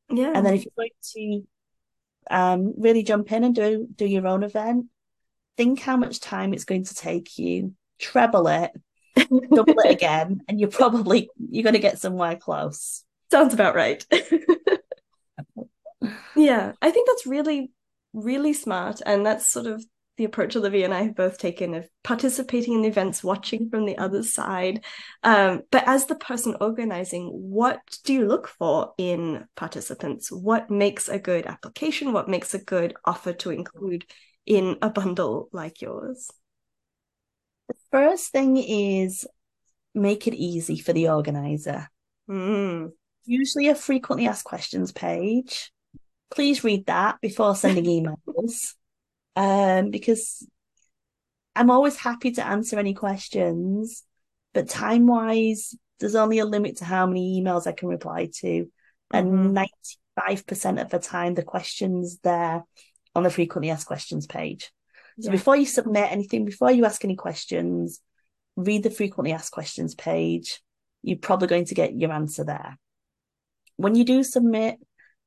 yeah. 0.09 0.31
And 0.33 0.45
then 0.45 0.53
if 0.53 0.65
you're 0.65 0.73
going 0.77 0.89
to 1.13 1.47
um, 2.29 2.73
really 2.77 3.03
jump 3.03 3.31
in 3.31 3.43
and 3.43 3.55
do 3.55 3.87
do 3.93 4.05
your 4.05 4.27
own 4.27 4.43
event, 4.43 4.87
think 5.57 5.79
how 5.79 5.97
much 5.97 6.19
time 6.19 6.53
it's 6.53 6.65
going 6.65 6.85
to 6.85 6.95
take 6.95 7.37
you, 7.37 7.73
treble 7.99 8.47
it, 8.47 8.71
double 9.15 9.79
it 9.79 9.91
again, 9.91 10.41
and 10.47 10.59
you're 10.59 10.69
probably 10.69 11.29
you're 11.49 11.63
going 11.63 11.73
to 11.73 11.79
get 11.79 11.99
somewhere 11.99 12.35
close. 12.35 13.03
Sounds 13.31 13.53
about 13.53 13.75
right. 13.75 14.05
yeah, 16.35 16.73
I 16.81 16.91
think 16.91 17.07
that's 17.07 17.27
really, 17.27 17.71
really 18.13 18.53
smart. 18.53 19.01
And 19.05 19.25
that's 19.25 19.47
sort 19.47 19.67
of 19.67 19.83
the 20.19 20.25
approach 20.25 20.57
Olivia 20.57 20.83
and 20.83 20.93
I 20.93 21.03
have 21.03 21.15
both 21.15 21.37
taken 21.37 21.73
of 21.73 21.87
participating 22.03 22.73
in 22.73 22.81
the 22.81 22.89
events, 22.89 23.23
watching 23.23 23.69
from 23.69 23.85
the 23.85 23.97
other 23.97 24.21
side. 24.21 24.83
Um, 25.23 25.61
but 25.71 25.85
as 25.87 26.07
the 26.07 26.15
person 26.15 26.57
organizing, 26.59 27.27
what 27.29 27.79
do 28.03 28.11
you 28.11 28.27
look 28.27 28.49
for 28.49 28.93
in 28.97 29.45
participants? 29.55 30.29
What 30.29 30.69
makes 30.69 31.07
a 31.07 31.19
good 31.19 31.45
application? 31.45 32.11
What 32.11 32.27
makes 32.27 32.53
a 32.53 32.59
good 32.59 32.95
offer 33.05 33.31
to 33.31 33.51
include 33.51 34.05
in 34.45 34.75
a 34.81 34.89
bundle 34.89 35.47
like 35.53 35.81
yours? 35.81 36.29
The 37.69 37.75
first 37.89 38.33
thing 38.33 38.57
is 38.57 39.25
make 39.95 40.27
it 40.27 40.33
easy 40.33 40.79
for 40.79 40.91
the 40.91 41.07
organizer. 41.07 41.87
Mm. 42.29 42.91
Usually 43.23 43.69
a 43.69 43.75
frequently 43.75 44.27
asked 44.27 44.43
questions 44.43 44.91
page. 44.91 45.71
Please 46.29 46.65
read 46.65 46.87
that 46.87 47.21
before 47.21 47.55
sending 47.55 47.85
emails 48.25 48.73
um, 49.39 49.89
because 49.89 50.45
I'm 51.55 51.71
always 51.71 51.95
happy 51.95 52.31
to 52.31 52.45
answer 52.45 52.77
any 52.77 52.93
questions, 52.93 54.03
but 54.53 54.67
time 54.67 55.07
wise, 55.07 55.73
there's 56.01 56.15
only 56.15 56.39
a 56.39 56.45
limit 56.45 56.77
to 56.77 56.85
how 56.85 57.07
many 57.07 57.41
emails 57.41 57.65
I 57.65 57.71
can 57.71 57.87
reply 57.87 58.29
to. 58.41 58.69
And 59.13 59.55
mm-hmm. 59.55 60.27
95% 60.27 60.81
of 60.81 60.89
the 60.89 60.99
time, 60.99 61.35
the 61.35 61.43
questions 61.43 62.19
there 62.21 62.65
on 63.15 63.23
the 63.23 63.29
frequently 63.29 63.69
asked 63.69 63.87
questions 63.87 64.27
page. 64.27 64.71
So 65.21 65.27
yeah. 65.27 65.31
before 65.31 65.55
you 65.55 65.65
submit 65.65 66.11
anything, 66.11 66.43
before 66.43 66.71
you 66.71 66.83
ask 66.83 67.05
any 67.05 67.15
questions, 67.15 68.01
read 68.57 68.83
the 68.83 68.91
frequently 68.91 69.31
asked 69.31 69.53
questions 69.53 69.95
page. 69.95 70.61
You're 71.01 71.17
probably 71.17 71.47
going 71.47 71.65
to 71.65 71.75
get 71.75 71.97
your 71.97 72.11
answer 72.11 72.43
there. 72.43 72.77
When 73.77 73.95
you 73.95 74.03
do 74.03 74.21
submit, 74.21 74.79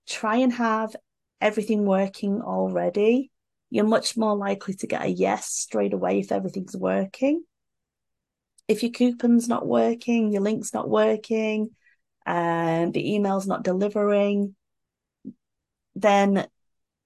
try 0.07 0.37
and 0.37 0.53
have 0.53 0.95
everything 1.41 1.87
working 1.87 2.43
already 2.43 3.32
you're 3.73 3.87
much 3.87 4.19
more 4.19 4.37
likely 4.37 4.75
to 4.75 4.87
get 4.87 5.03
a 5.03 5.09
yes 5.09 5.47
straight 5.47 5.95
away 5.95 6.19
if 6.19 6.31
everything's 6.31 6.77
working. 6.77 7.43
If 8.69 8.83
your 8.83 8.93
coupon's 8.93 9.49
not 9.49 9.67
working, 9.67 10.31
your 10.31 10.43
link's 10.43 10.75
not 10.75 10.91
working, 10.91 11.71
and 12.27 12.93
the 12.93 13.15
email's 13.15 13.47
not 13.47 13.65
delivering, 13.65 14.55
then 15.95 16.47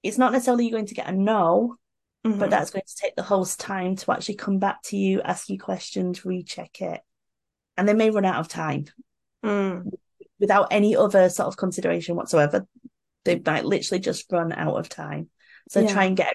it's 0.02 0.18
not 0.18 0.32
necessarily 0.32 0.64
you're 0.64 0.76
going 0.76 0.86
to 0.86 0.94
get 0.94 1.08
a 1.08 1.12
no, 1.12 1.76
mm-hmm. 2.26 2.36
but 2.36 2.50
that's 2.50 2.70
going 2.70 2.82
to 2.84 2.96
take 2.96 3.14
the 3.14 3.22
host 3.22 3.60
time 3.60 3.94
to 3.94 4.10
actually 4.10 4.34
come 4.34 4.58
back 4.58 4.82
to 4.86 4.96
you, 4.96 5.22
ask 5.22 5.48
you 5.48 5.60
questions, 5.60 6.24
recheck 6.24 6.82
it. 6.82 7.00
And 7.76 7.88
they 7.88 7.94
may 7.94 8.10
run 8.10 8.24
out 8.24 8.40
of 8.40 8.48
time 8.48 8.86
mm. 9.44 9.88
without 10.40 10.68
any 10.72 10.96
other 10.96 11.28
sort 11.28 11.46
of 11.46 11.56
consideration 11.56 12.16
whatsoever. 12.16 12.66
They 13.24 13.40
might 13.44 13.64
literally 13.64 14.00
just 14.00 14.32
run 14.32 14.52
out 14.52 14.76
of 14.76 14.88
time. 14.88 15.28
So 15.68 15.80
yeah. 15.80 15.92
try 15.92 16.04
and 16.06 16.16
get 16.16 16.34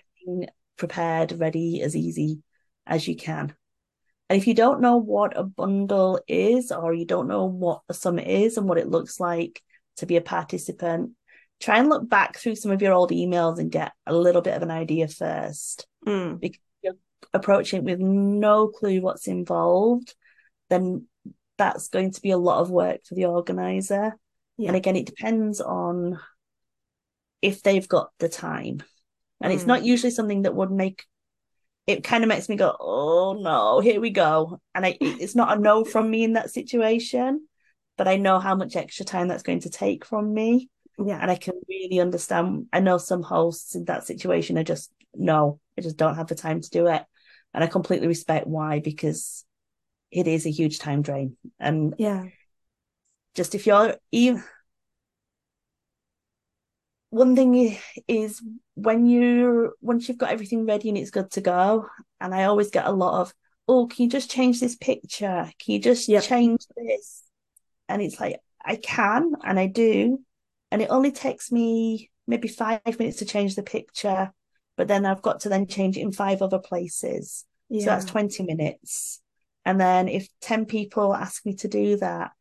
prepared, 0.77 1.39
ready, 1.39 1.81
as 1.81 1.95
easy 1.95 2.41
as 2.85 3.07
you 3.07 3.15
can. 3.15 3.53
And 4.29 4.39
if 4.39 4.47
you 4.47 4.53
don't 4.53 4.81
know 4.81 4.97
what 4.97 5.37
a 5.37 5.43
bundle 5.43 6.21
is, 6.27 6.71
or 6.71 6.93
you 6.93 7.05
don't 7.05 7.27
know 7.27 7.45
what 7.45 7.81
a 7.89 7.93
summit 7.93 8.27
is 8.27 8.57
and 8.57 8.67
what 8.67 8.77
it 8.77 8.89
looks 8.89 9.19
like 9.19 9.61
to 9.97 10.05
be 10.05 10.15
a 10.15 10.21
participant, 10.21 11.11
try 11.59 11.77
and 11.77 11.89
look 11.89 12.09
back 12.09 12.37
through 12.37 12.55
some 12.55 12.71
of 12.71 12.81
your 12.81 12.93
old 12.93 13.11
emails 13.11 13.59
and 13.59 13.71
get 13.71 13.91
a 14.07 14.15
little 14.15 14.41
bit 14.41 14.55
of 14.55 14.63
an 14.63 14.71
idea 14.71 15.07
first. 15.07 15.85
Mm. 16.07 16.39
Because 16.39 16.61
you're 16.81 16.95
approaching 17.33 17.83
with 17.83 17.99
no 17.99 18.67
clue 18.67 19.01
what's 19.01 19.27
involved, 19.27 20.15
then 20.69 21.07
that's 21.57 21.89
going 21.89 22.11
to 22.11 22.21
be 22.21 22.31
a 22.31 22.37
lot 22.37 22.61
of 22.61 22.71
work 22.71 23.01
for 23.05 23.15
the 23.15 23.25
organizer. 23.25 24.17
Yeah. 24.57 24.69
And 24.69 24.75
again, 24.75 24.95
it 24.95 25.05
depends 25.05 25.61
on 25.61 26.19
if 27.41 27.61
they've 27.63 27.87
got 27.87 28.11
the 28.19 28.29
time 28.29 28.81
and 29.41 29.51
mm. 29.51 29.55
it's 29.55 29.65
not 29.65 29.81
mm. 29.81 29.85
usually 29.85 30.11
something 30.11 30.43
that 30.43 30.55
would 30.55 30.71
make 30.71 31.05
it 31.87 32.03
kind 32.03 32.23
of 32.23 32.27
makes 32.27 32.47
me 32.47 32.55
go 32.55 32.75
oh 32.79 33.37
no 33.41 33.79
here 33.79 33.99
we 33.99 34.11
go. 34.11 34.59
And 34.73 34.85
I, 34.85 34.97
it's 35.01 35.35
not 35.35 35.57
a 35.57 35.59
no 35.59 35.83
from 35.83 36.09
me 36.09 36.23
in 36.23 36.33
that 36.33 36.51
situation 36.51 37.47
but 37.97 38.07
i 38.07 38.17
know 38.17 38.39
how 38.39 38.55
much 38.55 38.75
extra 38.75 39.05
time 39.05 39.27
that's 39.27 39.43
going 39.43 39.61
to 39.61 39.69
take 39.69 40.05
from 40.05 40.33
me. 40.33 40.69
Yeah. 41.03 41.19
And 41.21 41.31
i 41.31 41.35
can 41.35 41.55
really 41.67 41.99
understand 41.99 42.67
i 42.71 42.79
know 42.79 42.97
some 42.97 43.23
hosts 43.23 43.75
in 43.75 43.85
that 43.85 44.05
situation 44.05 44.57
are 44.57 44.63
just 44.63 44.91
no 45.13 45.59
i 45.77 45.81
just 45.81 45.97
don't 45.97 46.15
have 46.15 46.27
the 46.27 46.35
time 46.35 46.61
to 46.61 46.69
do 46.69 46.87
it. 46.87 47.03
And 47.53 47.63
i 47.63 47.67
completely 47.67 48.07
respect 48.07 48.47
why 48.47 48.79
because 48.79 49.43
it 50.11 50.27
is 50.27 50.45
a 50.45 50.51
huge 50.51 50.79
time 50.79 51.01
drain. 51.01 51.37
And 51.59 51.95
yeah. 51.97 52.25
just 53.33 53.55
if 53.55 53.65
you're 53.65 53.95
even 54.11 54.43
one 57.11 57.35
thing 57.35 57.77
is 58.07 58.41
when 58.75 59.05
you 59.05 59.73
once 59.81 60.07
you've 60.07 60.17
got 60.17 60.31
everything 60.31 60.65
ready 60.65 60.89
and 60.89 60.97
it's 60.97 61.11
good 61.11 61.29
to 61.29 61.41
go 61.41 61.85
and 62.19 62.33
i 62.33 62.45
always 62.45 62.71
get 62.71 62.87
a 62.87 62.91
lot 62.91 63.21
of 63.21 63.33
oh 63.67 63.85
can 63.85 64.05
you 64.05 64.09
just 64.09 64.31
change 64.31 64.59
this 64.59 64.75
picture 64.77 65.51
can 65.59 65.73
you 65.73 65.79
just 65.79 66.07
yep. 66.07 66.23
change 66.23 66.61
this 66.75 67.23
and 67.87 68.01
it's 68.01 68.19
like 68.19 68.39
i 68.65 68.77
can 68.77 69.33
and 69.43 69.59
i 69.59 69.67
do 69.67 70.19
and 70.71 70.81
it 70.81 70.89
only 70.89 71.11
takes 71.11 71.51
me 71.51 72.09
maybe 72.27 72.47
five 72.47 72.81
minutes 72.97 73.17
to 73.17 73.25
change 73.25 73.55
the 73.55 73.63
picture 73.63 74.31
but 74.77 74.87
then 74.87 75.05
i've 75.05 75.21
got 75.21 75.41
to 75.41 75.49
then 75.49 75.67
change 75.67 75.97
it 75.97 76.01
in 76.01 76.13
five 76.13 76.41
other 76.41 76.59
places 76.59 77.45
yeah. 77.69 77.81
so 77.81 77.85
that's 77.87 78.05
20 78.05 78.43
minutes 78.43 79.21
and 79.65 79.79
then 79.79 80.07
if 80.07 80.27
10 80.39 80.65
people 80.65 81.13
ask 81.13 81.45
me 81.45 81.55
to 81.55 81.67
do 81.67 81.97
that 81.97 82.31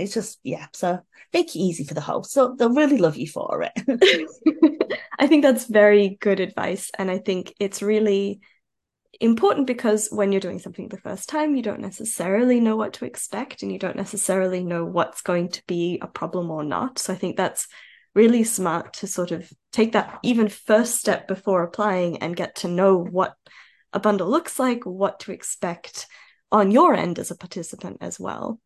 it's 0.00 0.14
just 0.14 0.38
yeah 0.42 0.66
so 0.72 0.98
make 1.32 1.54
it 1.54 1.58
easy 1.58 1.84
for 1.84 1.94
the 1.94 2.00
host 2.00 2.32
so 2.32 2.54
they'll 2.58 2.74
really 2.74 2.98
love 2.98 3.16
you 3.16 3.28
for 3.28 3.62
it. 3.62 4.82
I 5.18 5.26
think 5.26 5.42
that's 5.42 5.66
very 5.66 6.16
good 6.20 6.40
advice 6.40 6.90
and 6.98 7.10
i 7.10 7.18
think 7.18 7.54
it's 7.60 7.82
really 7.82 8.40
important 9.20 9.66
because 9.66 10.08
when 10.10 10.32
you're 10.32 10.40
doing 10.40 10.58
something 10.58 10.88
the 10.88 10.96
first 10.96 11.28
time 11.28 11.54
you 11.54 11.62
don't 11.62 11.80
necessarily 11.80 12.58
know 12.58 12.76
what 12.76 12.94
to 12.94 13.04
expect 13.04 13.62
and 13.62 13.70
you 13.70 13.78
don't 13.78 13.96
necessarily 13.96 14.64
know 14.64 14.84
what's 14.84 15.20
going 15.20 15.50
to 15.50 15.62
be 15.66 15.98
a 16.00 16.06
problem 16.06 16.50
or 16.50 16.64
not. 16.64 16.98
So 16.98 17.12
i 17.12 17.16
think 17.16 17.36
that's 17.36 17.68
really 18.14 18.44
smart 18.44 18.94
to 18.94 19.06
sort 19.06 19.30
of 19.30 19.50
take 19.72 19.92
that 19.92 20.18
even 20.22 20.48
first 20.48 20.96
step 20.96 21.28
before 21.28 21.62
applying 21.62 22.18
and 22.18 22.34
get 22.34 22.56
to 22.56 22.68
know 22.68 22.96
what 22.96 23.34
a 23.92 24.00
bundle 24.00 24.28
looks 24.28 24.58
like 24.58 24.84
what 24.84 25.20
to 25.20 25.32
expect 25.32 26.06
on 26.50 26.70
your 26.70 26.94
end 26.94 27.18
as 27.18 27.30
a 27.30 27.36
participant 27.36 27.98
as 28.00 28.18
well 28.18 28.60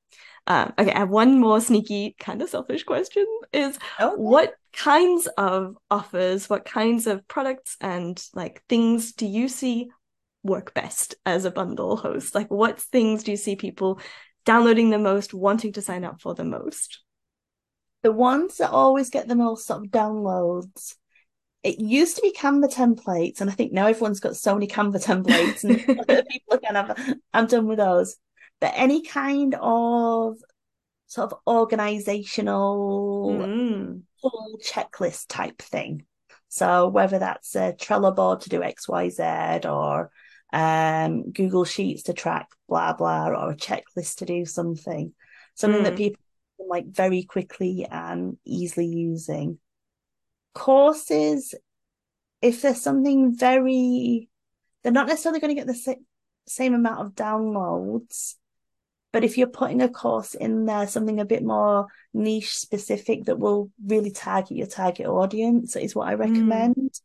um, 0.47 0.73
okay, 0.79 0.93
I 0.93 0.99
have 0.99 1.11
one 1.11 1.41
more 1.41 1.61
sneaky, 1.61 2.17
kind 2.19 2.43
of 2.43 2.51
selfish 2.51 2.85
question: 2.85 3.27
is 3.53 3.79
okay. 4.01 4.15
what 4.17 4.55
kinds 4.73 5.27
of 5.39 5.77
offers, 5.91 6.51
what 6.51 6.65
kinds 6.65 7.07
of 7.07 7.27
products 7.29 7.77
and 7.81 8.23
like 8.35 8.63
things 8.69 9.13
do 9.13 9.27
you 9.27 9.49
see 9.49 9.89
work 10.43 10.75
best 10.75 11.15
as 11.25 11.45
a 11.45 11.51
bundle 11.51 11.97
host? 11.97 12.35
Like, 12.35 12.51
what 12.51 12.79
things 12.79 13.23
do 13.23 13.31
you 13.31 13.37
see 13.37 13.57
people 13.57 14.01
downloading 14.45 14.91
the 14.91 14.99
most, 14.99 15.33
wanting 15.33 15.73
to 15.73 15.83
sign 15.83 16.05
up 16.05 16.21
for 16.21 16.35
the 16.35 16.45
most? 16.45 17.01
The 18.03 18.13
ones 18.13 18.59
that 18.59 18.71
always 18.71 19.09
get 19.09 19.29
the 19.29 19.35
most 19.35 19.67
sort 19.67 19.87
of 19.87 19.91
downloads 19.91 20.95
it 21.63 21.81
used 21.81 22.17
to 22.17 22.23
be 22.23 22.31
Canva 22.33 22.71
templates, 22.71 23.41
and 23.41 23.49
I 23.49 23.55
think 23.55 23.73
now 23.73 23.87
everyone's 23.87 24.21
got 24.21 24.37
so 24.37 24.53
many 24.53 24.67
Canva 24.67 25.03
templates, 25.03 25.65
and 25.65 25.79
people 26.29 26.55
are 26.55 26.59
kind 26.59 26.77
of, 26.77 27.15
I'm 27.33 27.47
done 27.47 27.67
with 27.67 27.79
those 27.79 28.17
but 28.65 28.73
any 28.77 29.03
kind 29.03 29.55
of 29.61 30.39
sort 31.05 31.31
of 31.31 31.39
organizational 31.47 33.29
mm. 33.39 34.01
full 34.23 34.59
checklist 34.65 35.27
type 35.29 35.61
thing. 35.61 36.07
So 36.49 36.89
whether 36.89 37.19
that's 37.19 37.55
a 37.57 37.75
Trello 37.75 38.17
board 38.17 38.41
to 38.41 38.49
do 38.49 38.61
XYZ 38.61 39.71
or 39.71 40.11
um, 40.51 41.31
Google 41.31 41.67
Sheets 41.67 42.05
to 42.05 42.15
track 42.15 42.49
blah 42.67 42.95
blah 42.95 43.27
or 43.27 43.51
a 43.51 43.55
checklist 43.55 44.21
to 44.21 44.25
do 44.25 44.47
something, 44.47 45.13
something 45.55 45.83
mm. 45.83 45.85
that 45.85 45.97
people 45.99 46.23
like 46.59 46.87
very 46.87 47.25
quickly 47.25 47.87
and 47.91 48.39
easily 48.47 48.87
using. 48.87 49.59
Courses, 50.55 51.55
if 52.41 52.63
there's 52.63 52.81
something 52.81 53.37
very, 53.37 54.31
they're 54.83 54.91
not 54.91 55.09
necessarily 55.09 55.41
going 55.41 55.55
to 55.55 55.63
get 55.63 55.67
the 55.67 55.97
same 56.47 56.73
amount 56.73 57.01
of 57.03 57.15
downloads, 57.15 58.37
but 59.15 59.23
if 59.23 59.39
you're 59.39 59.47
putting 59.47 59.81
a 59.81 59.89
course 59.89 60.35
in 60.35 60.67
there, 60.67 60.89
something 60.89 61.21
a 61.21 61.25
bit 61.25 61.45
more 61.45 61.87
niche 62.13 62.57
specific 62.57 63.27
that 63.27 63.39
will 63.39 63.71
really 63.87 64.11
target 64.11 64.57
your 64.57 64.67
target 64.67 65.07
audience 65.07 65.77
is 65.77 65.95
what 65.95 66.09
I 66.09 66.15
recommend. 66.15 66.75
Mm. 66.75 67.01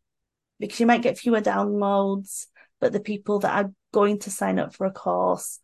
Because 0.60 0.80
you 0.80 0.88
might 0.88 1.04
get 1.04 1.20
fewer 1.20 1.40
downloads, 1.40 2.48
but 2.82 2.94
the 2.94 3.00
people 3.00 3.38
that 3.42 3.64
are 3.64 3.72
going 3.94 4.18
to 4.22 4.32
sign 4.32 4.58
up 4.58 4.74
for 4.74 4.88
a 4.88 4.92
course 4.92 5.60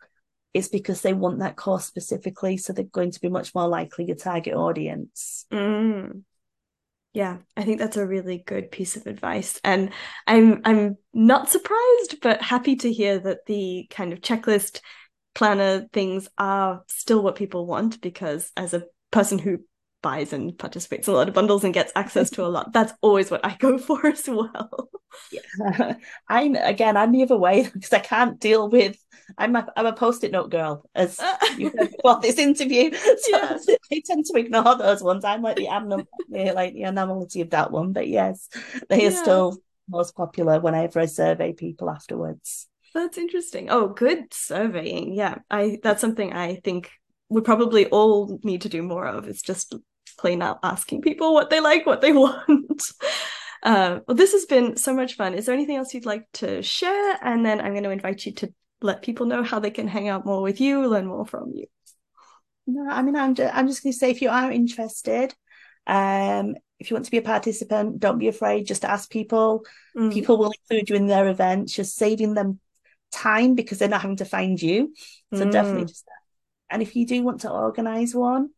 it's 0.53 0.67
because 0.67 1.01
they 1.01 1.13
want 1.13 1.39
that 1.39 1.57
course 1.57 1.85
specifically. 1.85 2.57
So 2.57 2.71
they're 2.73 2.85
going 2.85 3.11
to 3.11 3.19
be 3.19 3.27
much 3.27 3.53
more 3.53 3.67
likely 3.67 4.05
your 4.05 4.15
target 4.15 4.53
audience. 4.53 5.45
Mm. 5.51 6.21
Yeah, 7.13 7.37
I 7.57 7.63
think 7.63 7.79
that's 7.79 7.97
a 7.97 8.05
really 8.05 8.37
good 8.37 8.71
piece 8.71 8.95
of 8.95 9.07
advice. 9.07 9.59
And 9.63 9.89
I'm 10.27 10.61
I'm 10.63 10.97
not 11.11 11.49
surprised, 11.49 12.21
but 12.21 12.41
happy 12.41 12.75
to 12.77 12.93
hear 12.93 13.17
that 13.19 13.47
the 13.47 13.87
kind 13.89 14.13
of 14.13 14.21
checklist 14.21 14.79
planner 15.35 15.87
things 15.93 16.27
are 16.37 16.83
still 16.87 17.21
what 17.21 17.35
people 17.35 17.67
want 17.67 18.01
because 18.01 18.51
as 18.57 18.73
a 18.73 18.85
person 19.11 19.37
who 19.37 19.59
buys 20.05 20.33
and 20.33 20.55
participates 20.59 21.07
in 21.07 21.15
a 21.15 21.17
lot 21.17 21.27
of 21.27 21.33
bundles 21.33 21.63
and 21.63 21.73
gets 21.73 21.91
access 21.95 22.29
to 22.29 22.45
a 22.45 22.47
lot. 22.47 22.71
That's 22.71 22.93
always 23.01 23.31
what 23.31 23.43
I 23.43 23.55
go 23.57 23.77
for 23.87 24.05
as 24.05 24.27
well. 24.27 24.89
Yeah, 25.31 25.95
I'm 26.29 26.55
again. 26.55 26.95
I'm 26.95 27.11
the 27.11 27.23
other 27.23 27.37
way 27.37 27.63
because 27.73 27.91
I 27.91 27.99
can't 27.99 28.39
deal 28.39 28.69
with. 28.69 28.97
I'm 29.37 29.55
a 29.55 29.67
I'm 29.75 29.87
a 29.87 29.93
post-it 29.93 30.31
note 30.31 30.51
girl, 30.51 30.87
as 30.93 31.19
you 31.57 31.71
heard 31.71 31.89
before 31.89 32.19
this 32.21 32.37
interview. 32.37 32.93
So 32.93 33.17
yeah. 33.29 33.57
I 33.91 34.01
tend 34.05 34.25
to 34.25 34.37
ignore 34.37 34.77
those 34.77 35.01
ones. 35.01 35.25
I'm 35.25 35.41
like 35.41 35.57
the 35.57 35.69
animal, 35.69 36.03
like 36.29 36.73
the 36.73 36.83
anomaly 36.83 37.41
of 37.41 37.49
that 37.49 37.71
one. 37.71 37.91
But 37.91 38.07
yes, 38.07 38.47
they 38.89 39.01
yeah. 39.01 39.07
are 39.07 39.11
still 39.11 39.57
most 39.89 40.15
popular 40.15 40.59
whenever 40.59 40.99
I 40.99 41.07
survey 41.07 41.53
people 41.53 41.89
afterwards. 41.89 42.67
That's 42.95 43.17
interesting. 43.17 43.69
Oh, 43.69 43.89
good 43.89 44.33
surveying. 44.33 45.13
Yeah, 45.13 45.39
I 45.51 45.79
that's 45.83 45.99
something 45.99 46.31
I 46.31 46.55
think 46.55 46.89
we 47.27 47.41
probably 47.41 47.87
all 47.87 48.39
need 48.41 48.61
to 48.61 48.69
do 48.69 48.81
more 48.81 49.05
of. 49.05 49.27
It's 49.27 49.41
just 49.41 49.75
plain 50.17 50.41
out 50.41 50.59
asking 50.63 51.01
people 51.01 51.33
what 51.33 51.49
they 51.49 51.59
like, 51.59 51.85
what 51.85 51.99
they 51.99 52.11
want. 52.13 52.81
Uh, 53.61 53.99
well, 54.07 54.15
this 54.15 54.31
has 54.31 54.45
been 54.45 54.77
so 54.77 54.93
much 54.93 55.15
fun. 55.15 55.33
Is 55.33 55.45
there 55.45 55.55
anything 55.55 55.75
else 55.75 55.93
you'd 55.93 56.05
like 56.05 56.25
to 56.35 56.61
share? 56.61 57.17
And 57.21 57.45
then 57.45 57.59
I'm 57.59 57.73
going 57.73 57.83
to 57.83 57.89
invite 57.89 58.25
you 58.25 58.31
to 58.35 58.53
let 58.81 59.01
people 59.01 59.25
know 59.25 59.43
how 59.43 59.59
they 59.59 59.71
can 59.71 59.89
hang 59.89 60.07
out 60.07 60.25
more 60.25 60.41
with 60.41 60.61
you, 60.61 60.87
learn 60.87 61.07
more 61.07 61.25
from 61.25 61.51
you. 61.53 61.65
No, 62.65 62.89
I 62.89 63.01
mean, 63.01 63.17
I'm 63.17 63.35
just, 63.35 63.53
I'm 63.53 63.67
just 63.67 63.83
going 63.83 63.91
to 63.91 63.99
say 63.99 64.11
if 64.11 64.21
you 64.21 64.29
are 64.29 64.51
interested, 64.51 65.33
um, 65.85 66.55
if 66.79 66.89
you 66.89 66.95
want 66.95 67.05
to 67.05 67.11
be 67.11 67.17
a 67.17 67.21
participant, 67.21 67.99
don't 67.99 68.19
be 68.19 68.29
afraid. 68.29 68.67
Just 68.67 68.85
ask 68.85 69.09
people. 69.09 69.65
Mm. 69.97 70.13
People 70.13 70.37
will 70.37 70.51
include 70.51 70.89
you 70.89 70.95
in 70.95 71.07
their 71.07 71.27
events. 71.27 71.73
Just 71.73 71.95
saving 71.95 72.35
them 72.35 72.59
time 73.11 73.55
because 73.55 73.79
they're 73.79 73.89
not 73.89 74.01
having 74.01 74.17
to 74.17 74.25
find 74.25 74.61
you. 74.61 74.93
So 75.33 75.45
mm. 75.45 75.51
definitely 75.51 75.85
just. 75.85 76.05
that. 76.05 76.11
And 76.69 76.81
if 76.81 76.95
you 76.95 77.05
do 77.05 77.21
want 77.23 77.41
to 77.41 77.51
organize 77.51 78.15
one, 78.15 78.49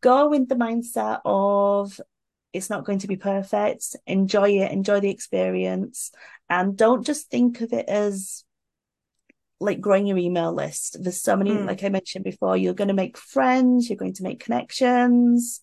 go 0.00 0.28
with 0.28 0.48
the 0.48 0.54
mindset 0.54 1.20
of 1.24 2.00
it's 2.52 2.70
not 2.70 2.84
going 2.84 3.00
to 3.00 3.08
be 3.08 3.16
perfect. 3.16 3.96
Enjoy 4.06 4.50
it, 4.50 4.72
enjoy 4.72 5.00
the 5.00 5.10
experience, 5.10 6.12
and 6.48 6.76
don't 6.76 7.04
just 7.04 7.30
think 7.30 7.60
of 7.60 7.72
it 7.72 7.88
as 7.88 8.44
like 9.60 9.80
growing 9.80 10.06
your 10.06 10.18
email 10.18 10.52
list. 10.52 11.02
There's 11.02 11.20
so 11.20 11.36
many, 11.36 11.50
mm. 11.50 11.66
like 11.66 11.82
I 11.82 11.88
mentioned 11.88 12.24
before, 12.24 12.56
you're 12.56 12.74
going 12.74 12.88
to 12.88 12.94
make 12.94 13.16
friends, 13.16 13.88
you're 13.88 13.96
going 13.96 14.14
to 14.14 14.22
make 14.22 14.44
connections. 14.44 15.60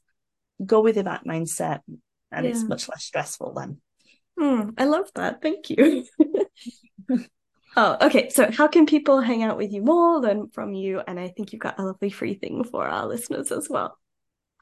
Go 0.64 0.82
with 0.82 0.96
that 0.96 1.26
mindset, 1.26 1.80
and 2.32 2.46
yeah. 2.46 2.52
it's 2.52 2.64
much 2.64 2.88
less 2.88 3.04
stressful 3.04 3.54
then. 3.54 3.82
Mm, 4.40 4.74
I 4.78 4.86
love 4.86 5.10
that. 5.16 5.42
Thank 5.42 5.70
you. 5.70 6.06
oh, 7.76 7.98
okay. 8.02 8.30
So, 8.30 8.52
how 8.52 8.68
can 8.68 8.86
people 8.86 9.22
hang 9.22 9.44
out 9.44 9.58
with 9.58 9.72
you 9.72 9.82
more, 9.82 10.20
learn 10.20 10.50
from 10.50 10.74
you? 10.74 11.02
And 11.06 11.20
I 11.20 11.30
think 11.30 11.52
you've 11.52 11.62
got 11.62 11.80
a 11.80 11.84
lovely 11.84 12.10
free 12.10 12.36
thing 12.36 12.64
for 12.64 12.88
our 12.88 13.08
listeners 13.08 13.52
as 13.52 13.70
well. 13.70 13.98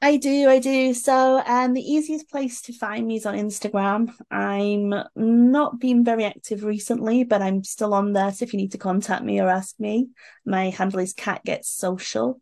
I 0.02 0.16
do, 0.16 0.48
I 0.48 0.60
do. 0.60 0.94
So, 0.94 1.42
um, 1.44 1.74
the 1.74 1.82
easiest 1.82 2.30
place 2.30 2.62
to 2.62 2.72
find 2.72 3.06
me 3.06 3.16
is 3.16 3.26
on 3.26 3.34
Instagram. 3.34 4.12
I'm 4.30 4.94
not 5.14 5.78
being 5.78 6.04
very 6.04 6.24
active 6.24 6.64
recently, 6.64 7.24
but 7.24 7.42
I'm 7.42 7.62
still 7.64 7.92
on 7.92 8.12
there. 8.12 8.32
So, 8.32 8.44
if 8.44 8.52
you 8.52 8.58
need 8.58 8.72
to 8.72 8.78
contact 8.78 9.24
me 9.24 9.40
or 9.40 9.48
ask 9.48 9.78
me, 9.78 10.08
my 10.46 10.70
handle 10.70 11.00
is 11.00 11.12
Cat 11.12 11.44
Gets 11.44 11.68
Social. 11.68 12.40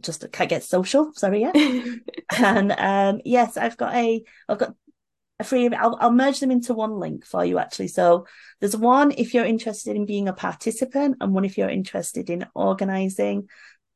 Just 0.00 0.30
Cat 0.32 0.50
Gets 0.50 0.68
Social. 0.68 1.12
Sorry, 1.14 1.40
yeah. 1.40 1.52
and 2.38 2.72
um, 2.72 3.20
yes, 3.24 3.56
I've 3.56 3.76
got 3.76 3.94
a, 3.94 4.22
I've 4.48 4.58
got 4.58 4.74
a 5.40 5.44
free. 5.44 5.68
I'll, 5.68 5.96
I'll 6.00 6.12
merge 6.12 6.40
them 6.40 6.50
into 6.50 6.74
one 6.74 6.98
link 6.98 7.24
for 7.24 7.44
you 7.44 7.58
actually. 7.58 7.88
So, 7.88 8.26
there's 8.60 8.76
one 8.76 9.12
if 9.12 9.34
you're 9.34 9.44
interested 9.44 9.96
in 9.96 10.06
being 10.06 10.28
a 10.28 10.32
participant, 10.32 11.16
and 11.20 11.32
one 11.32 11.44
if 11.44 11.58
you're 11.58 11.68
interested 11.68 12.30
in 12.30 12.46
organizing. 12.54 13.48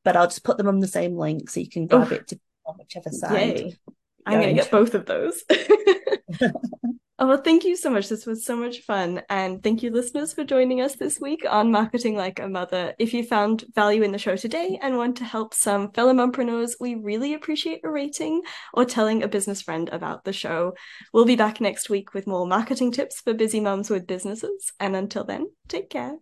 But 0.04 0.16
I'll 0.16 0.26
just 0.26 0.44
put 0.44 0.58
them 0.58 0.68
on 0.68 0.80
the 0.80 0.88
same 0.88 1.16
link 1.16 1.48
so 1.48 1.60
you 1.60 1.68
can 1.68 1.86
grab 1.86 2.08
Oof. 2.08 2.12
it 2.12 2.28
to 2.28 2.40
on 2.66 2.76
whichever 2.76 3.10
side. 3.10 3.76
I'm 4.24 4.40
going 4.40 4.54
to 4.54 4.62
get 4.62 4.70
both 4.70 4.94
of 4.94 5.06
those. 5.06 5.42
oh, 7.18 7.28
well, 7.28 7.42
thank 7.42 7.64
you 7.64 7.76
so 7.76 7.90
much. 7.90 8.08
This 8.08 8.26
was 8.26 8.44
so 8.44 8.56
much 8.56 8.80
fun. 8.80 9.22
And 9.28 9.62
thank 9.62 9.82
you, 9.82 9.90
listeners, 9.90 10.32
for 10.32 10.44
joining 10.44 10.80
us 10.80 10.96
this 10.96 11.20
week 11.20 11.44
on 11.48 11.70
Marketing 11.70 12.16
Like 12.16 12.40
a 12.40 12.48
Mother. 12.48 12.94
If 12.98 13.14
you 13.14 13.22
found 13.22 13.64
value 13.74 14.02
in 14.02 14.12
the 14.12 14.18
show 14.18 14.36
today 14.36 14.78
and 14.82 14.96
want 14.96 15.16
to 15.18 15.24
help 15.24 15.54
some 15.54 15.92
fellow 15.92 16.12
mompreneurs, 16.12 16.72
we 16.80 16.94
really 16.94 17.34
appreciate 17.34 17.80
a 17.84 17.90
rating 17.90 18.42
or 18.74 18.84
telling 18.84 19.22
a 19.22 19.28
business 19.28 19.62
friend 19.62 19.88
about 19.90 20.24
the 20.24 20.32
show. 20.32 20.74
We'll 21.12 21.24
be 21.24 21.36
back 21.36 21.60
next 21.60 21.88
week 21.88 22.14
with 22.14 22.26
more 22.26 22.46
marketing 22.46 22.92
tips 22.92 23.20
for 23.20 23.34
busy 23.34 23.60
moms 23.60 23.90
with 23.90 24.06
businesses. 24.06 24.72
And 24.80 24.96
until 24.96 25.24
then, 25.24 25.46
take 25.68 25.90
care. 25.90 26.16